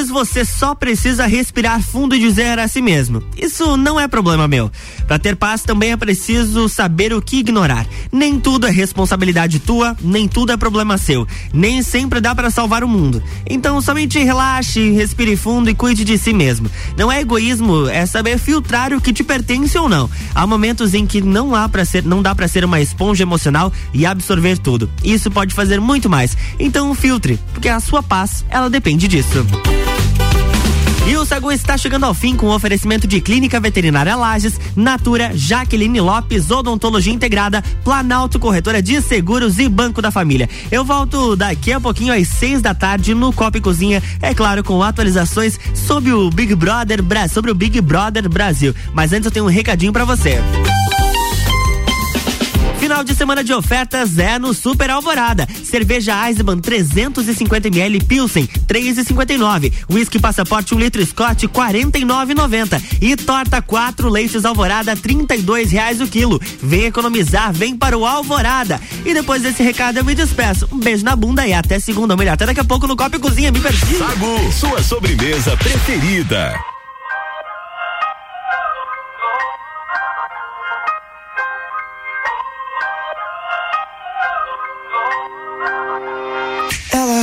vezes 0.09 0.11
você 0.11 0.45
só 0.45 0.75
precisa 0.75 1.27
respirar 1.27 1.83
fundo 1.83 2.15
e 2.15 2.19
dizer 2.19 2.59
a 2.59 2.67
si 2.67 2.81
mesmo: 2.81 3.23
Isso 3.37 3.77
não 3.77 4.01
é 4.01 4.09
problema 4.09 4.49
meu. 4.49 4.71
Para 5.07 5.19
ter 5.19 5.37
paz 5.37 5.63
também 5.63 5.93
é 5.93 5.97
preciso 5.97 6.69
saber 6.69 7.13
o 7.13 7.23
que 7.23 7.39
ignorar. 7.39 7.87
Nem 8.11 8.39
tudo 8.39 8.67
é 8.67 8.71
responsabilidade 8.71 9.59
tua, 9.59 9.97
nem 10.03 10.27
tudo 10.27 10.53
é 10.53 10.57
problema 10.57 10.99
seu. 10.99 11.27
Nem 11.53 11.83
sempre 11.83 12.21
dá 12.21 12.35
para 12.35 12.51
salvar 12.51 12.83
o 12.83 12.89
mundo. 12.89 13.23
Então 13.49 13.81
somente 13.81 14.19
relaxe, 14.19 14.91
respire 14.91 15.37
fundo 15.37 15.71
e 15.71 15.75
cuide 15.75 16.05
de 16.05 16.19
si 16.19 16.33
mesmo. 16.33 16.71
Não 16.97 17.11
é 17.11 17.21
egoísmo, 17.21 17.89
é 17.89 18.05
saber 18.07 18.39
filtrar 18.39 18.93
o 18.93 19.01
que 19.01 19.13
te 19.13 19.23
pertence 19.23 19.79
ou 19.79 19.89
não. 19.89 20.11
Há 20.35 20.47
momentos 20.47 20.95
em 20.95 21.07
que 21.07 21.21
não 21.21 21.55
há 21.55 21.69
para 21.69 21.85
ser, 21.85 22.05
não 22.05 22.23
dá 22.23 22.35
para 22.35 22.49
ser 22.49 22.65
uma 22.65 22.81
esponja 22.81 23.23
emocional 23.23 23.73
e 23.93 24.07
absorver 24.07 24.59
tudo. 24.59 24.91
Isso 25.03 25.31
pode 25.31 25.55
fazer 25.55 25.81
muito 25.81 26.09
mais. 26.09 26.37
Então 26.59 26.95
filtre, 26.95 27.39
porque 27.53 27.69
a 27.69 27.81
sua 27.81 28.03
paz, 28.03 28.45
ela 28.51 28.71
depende 28.71 29.07
disso. 29.09 29.47
E 31.09 31.17
o 31.17 31.25
Sagu 31.25 31.51
está 31.51 31.75
chegando 31.79 32.05
ao 32.05 32.13
fim 32.13 32.37
com 32.37 32.49
o 32.49 32.55
oferecimento 32.55 33.07
de 33.07 33.19
Clínica 33.23 33.59
Veterinária 33.59 34.15
Lages, 34.15 34.61
Natura, 34.77 35.31
Jaqueline 35.35 36.03
Lopes, 36.03 36.51
Odontologia 36.51 37.11
Integrada, 37.11 37.65
Planalto 37.83 38.39
Corretora 38.39 38.83
de 38.83 39.01
Seguros 39.01 39.59
e 39.59 39.71
Banco 39.71 40.03
da 40.03 40.11
Família. 40.11 40.51
Eu 40.71 40.85
volto 40.85 41.35
daqui 41.35 41.73
a 41.73 41.81
pouquinho 41.81 42.13
às 42.13 42.29
seis 42.29 42.61
da 42.61 42.75
tarde 42.75 43.15
no 43.15 43.33
Copa 43.33 43.57
e 43.57 43.61
Cozinha, 43.63 44.03
é 44.21 44.35
claro, 44.35 44.63
com 44.63 44.83
atualizações 44.83 45.59
sobre 45.75 46.13
o 46.13 46.29
Big 46.29 46.55
Brother, 46.55 47.03
sobre 47.33 47.51
o 47.51 47.55
Big 47.55 47.81
Brother 47.81 48.29
Brasil. 48.29 48.75
Mas 48.93 49.11
antes 49.11 49.25
eu 49.25 49.33
tenho 49.33 49.47
um 49.47 49.49
recadinho 49.49 49.95
pra 49.95 50.05
você. 50.05 50.39
Final 52.89 53.05
de 53.05 53.15
semana 53.15 53.45
de 53.45 53.53
ofertas 53.53 54.17
é 54.17 54.39
no 54.39 54.55
Super 54.55 54.89
Alvorada. 54.89 55.47
Cerveja 55.63 56.27
Eisenbahn 56.27 56.59
350ml 56.59 58.03
Pilsen 58.03 58.49
3,59. 58.67 59.71
Whisky 59.91 60.19
Passaporte 60.19 60.75
1 60.75 60.79
litro 60.79 61.05
Scott 61.05 61.47
49,90. 61.49 62.83
E 63.03 63.15
torta 63.15 63.61
4 63.61 64.09
leites 64.09 64.47
Alvorada 64.47 64.97
32 64.97 65.71
reais 65.71 66.01
o 66.01 66.07
quilo. 66.07 66.41
Vem 66.63 66.85
economizar, 66.85 67.53
vem 67.53 67.77
para 67.77 67.99
o 67.99 68.07
Alvorada. 68.07 68.81
E 69.05 69.13
depois 69.13 69.43
desse 69.43 69.63
recado 69.63 69.99
eu 69.99 70.05
me 70.07 70.15
despeço. 70.15 70.67
Um 70.73 70.79
beijo 70.79 71.05
na 71.05 71.15
bunda 71.15 71.47
e 71.47 71.53
até 71.53 71.79
segunda, 71.79 72.17
melhor, 72.17 72.33
até 72.33 72.47
daqui 72.47 72.61
a 72.61 72.65
pouco 72.65 72.87
no 72.87 72.97
Copa 72.97 73.17
e 73.17 73.21
Cozinha. 73.21 73.53
Me 73.53 73.61
perdi. 73.61 73.99
Sagu, 73.99 74.51
sua 74.51 74.83
sobremesa 74.83 75.55
preferida. 75.59 76.59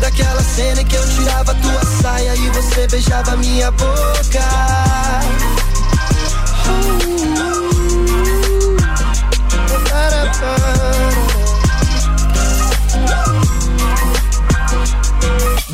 daquela 0.00 0.42
cena 0.42 0.80
em 0.80 0.84
que 0.84 0.96
eu 0.96 1.08
tirava 1.08 1.54
tua 1.54 1.84
saia 2.02 2.34
e 2.34 2.50
você 2.50 2.86
beijava 2.86 3.36
minha 3.36 3.70
boca. 3.70 5.18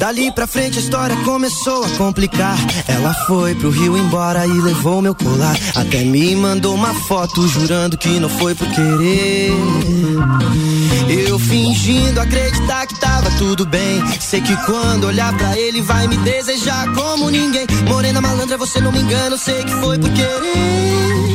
Dali 0.04 0.30
pra 0.30 0.46
frente 0.46 0.78
a 0.78 0.82
história 0.82 1.16
começou 1.24 1.82
a 1.82 1.88
complicar. 1.96 2.58
Ela 2.86 3.14
foi 3.26 3.54
pro 3.54 3.70
Rio 3.70 3.96
embora 3.96 4.46
e 4.46 4.52
levou 4.52 5.00
meu 5.00 5.14
colar. 5.14 5.56
Até 5.74 6.04
me 6.04 6.36
mandou 6.36 6.74
uma 6.74 6.92
foto 6.92 7.48
jurando 7.48 7.96
que 7.96 8.20
não 8.20 8.28
foi 8.28 8.54
por 8.54 8.68
querer. 8.68 9.50
Eu 11.08 11.38
fingindo 11.38 12.20
acreditar 12.20 12.86
que 12.86 13.00
tava 13.00 13.13
tudo 13.38 13.66
bem. 13.66 14.02
Sei 14.20 14.40
que 14.40 14.56
quando 14.64 15.04
olhar 15.04 15.32
pra 15.36 15.58
ele 15.58 15.80
vai 15.82 16.06
me 16.06 16.16
desejar 16.18 16.92
como 16.94 17.30
ninguém. 17.30 17.66
Morena 17.86 18.20
malandra, 18.20 18.56
você 18.56 18.80
não 18.80 18.92
me 18.92 19.00
engana, 19.00 19.34
eu 19.34 19.38
sei 19.38 19.62
que 19.64 19.72
foi 19.80 19.98
por 19.98 20.10
querer. 20.10 21.34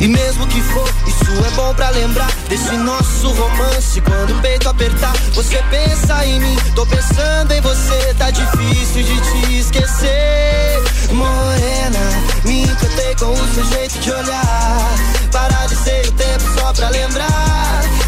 E 0.00 0.06
mesmo 0.06 0.46
que 0.46 0.60
for, 0.62 0.88
isso 1.06 1.44
é 1.44 1.50
bom 1.56 1.74
pra 1.74 1.90
lembrar 1.90 2.30
desse 2.48 2.76
nosso 2.76 3.30
romance. 3.32 4.00
Quando 4.00 4.36
o 4.36 4.40
peito 4.40 4.68
apertar, 4.68 5.12
você 5.34 5.62
pensa 5.70 6.24
em 6.24 6.40
mim. 6.40 6.56
Tô 6.74 6.86
pensando 6.86 7.52
em 7.52 7.60
você, 7.60 8.14
tá 8.16 8.30
difícil 8.30 9.02
de 9.02 9.20
te 9.20 9.58
esquecer. 9.58 10.82
Morena, 11.12 11.98
me 12.44 12.62
encantei 12.62 13.14
com 13.16 13.32
o 13.32 13.54
seu 13.54 13.64
jeito 13.64 13.98
de 13.98 14.10
olhar. 14.12 14.94
Paralisei 15.32 16.02
o 16.02 16.12
tempo 16.12 16.44
só 16.54 16.72
pra 16.72 16.88
lembrar 16.90 18.07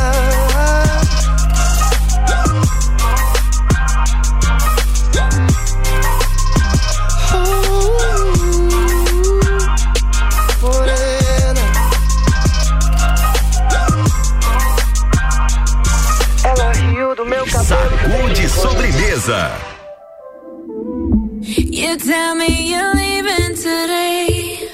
You 21.45 21.95
tell 21.97 22.33
me 22.33 22.71
you're 22.71 22.95
leaving 22.95 23.55
today. 23.55 24.67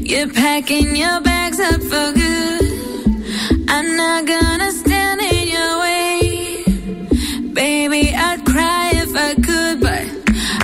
You're 0.00 0.32
packing 0.32 0.96
your 0.96 1.20
bags 1.20 1.60
up 1.60 1.82
for 1.82 2.12
good. 2.12 2.64
I'm 3.68 3.94
not 3.94 4.24
gonna 4.24 4.72
stand 4.72 5.20
in 5.20 5.46
your 5.46 5.78
way. 5.80 6.64
Baby, 7.52 8.14
I'd 8.14 8.42
cry 8.46 8.92
if 8.94 9.14
I 9.14 9.34
could, 9.34 9.80
but 9.80 10.06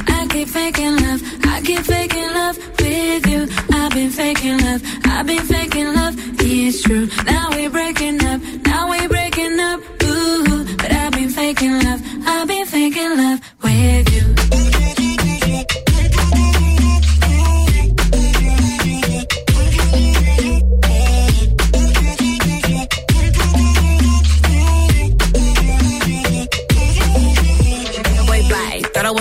I 0.09 0.27
keep 0.31 0.49
faking 0.49 0.97
love. 0.97 1.21
I 1.45 1.61
keep 1.61 1.81
faking 1.81 2.33
love 2.33 2.57
with 2.79 3.27
you. 3.27 3.47
I've 3.73 3.93
been 3.93 4.11
faking 4.11 4.57
love. 4.57 4.83
I've 5.05 5.27
been 5.27 5.45
faking 5.45 5.93
love. 5.93 6.15
It's 6.41 6.81
true. 6.83 7.09
Now 7.27 7.51
we're 7.51 7.69
breaking 7.69 8.25
up. 8.25 8.41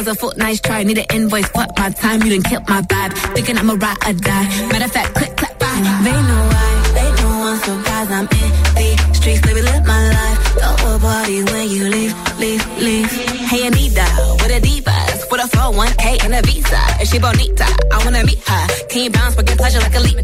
Was 0.07 0.15
a 0.15 0.19
foot 0.19 0.37
nice 0.37 0.61
try. 0.61 0.83
Need 0.83 0.99
an 0.99 1.05
invoice. 1.13 1.47
Fuck 1.49 1.77
my 1.77 1.89
time. 1.89 2.21
You 2.23 2.29
done 2.29 2.43
killed 2.43 2.67
my 2.69 2.81
vibe. 2.81 3.13
Thinking 3.35 3.57
I'm 3.57 3.69
a 3.69 3.75
ride 3.75 3.97
or 4.07 4.13
die. 4.13 4.47
Matter 4.71 4.85
of 4.85 4.91
fact, 4.91 5.15
click, 5.15 5.35
clap, 5.35 5.59
bye. 5.59 5.81
They 6.03 6.11
know 6.11 6.43
why. 6.53 6.71
They 6.95 7.09
know 7.19 7.33
I'm 7.49 7.57
surprised. 7.59 8.11
I'm 8.11 8.27
in 8.39 8.95
the 9.07 9.13
streets. 9.13 9.41
Baby, 9.41 9.61
live 9.61 9.85
my 9.85 10.01
life. 10.17 10.37
Throw 10.55 10.95
a 10.95 10.99
party 10.99 11.43
when 11.43 11.69
you 11.69 11.83
leave, 11.89 12.13
leave, 12.39 12.63
leave. 12.79 13.11
Hey, 13.51 13.67
Anita. 13.67 14.07
With 14.39 14.57
a 14.57 14.61
divas. 14.67 15.31
With 15.31 15.45
a 15.45 15.47
401k 15.57 16.23
and 16.23 16.33
a 16.35 16.41
visa. 16.41 16.81
Is 17.01 17.09
she 17.09 17.19
bonita? 17.19 17.67
I 17.91 17.97
wanna 18.05 18.23
meet 18.23 18.39
her. 18.47 18.67
Can 18.89 19.03
you 19.03 19.09
bounce? 19.09 19.35
Get 19.35 19.57
pleasure 19.57 19.79
like 19.79 19.95
a 19.95 19.99
leap. 19.99 20.17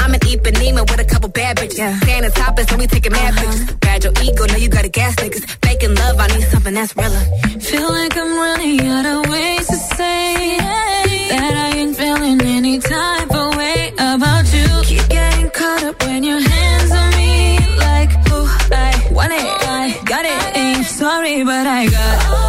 I'm 0.00 0.14
an 0.14 0.20
Ipanema 0.20 0.82
with 0.90 1.00
a 1.00 1.04
couple 1.04 1.28
bad 1.28 1.56
bitches. 1.56 1.78
Yeah. 1.78 1.98
Staying 2.00 2.30
topless 2.30 2.70
and 2.70 2.78
we 2.80 2.86
taking 2.86 3.12
mad 3.12 3.34
pictures. 3.34 3.72
Bad 3.80 4.04
your 4.04 4.12
ego. 4.22 4.46
Now 4.46 4.56
you 4.56 4.68
got 4.68 4.84
a 4.84 4.88
gas 4.88 5.14
niggas 5.16 5.63
something 6.64 6.74
that's 6.74 6.96
realer. 6.96 7.60
Feel 7.60 7.88
like 7.90 8.16
I'm 8.16 8.36
running 8.38 8.80
out 8.86 9.06
of 9.06 9.30
ways 9.30 9.66
to 9.66 9.76
say 9.96 10.56
that 11.28 11.52
I 11.54 11.76
ain't 11.78 11.96
feeling 11.96 12.40
any 12.40 12.78
type 12.78 13.30
of 13.30 13.56
way 13.56 13.92
about 13.98 14.44
you. 14.52 14.66
Keep 14.84 15.08
getting 15.08 15.50
caught 15.50 15.82
up 15.84 16.02
when 16.02 16.22
your 16.24 16.40
hands 16.40 16.92
on 16.92 17.10
me, 17.16 17.58
like, 17.76 18.10
oh, 18.30 18.68
I 18.72 19.12
want 19.12 19.32
it, 19.32 19.40
I 19.40 20.00
got 20.04 20.24
it. 20.24 20.56
Ain't 20.56 20.86
sorry, 20.86 21.44
but 21.44 21.66
I 21.66 21.86
got. 21.86 22.43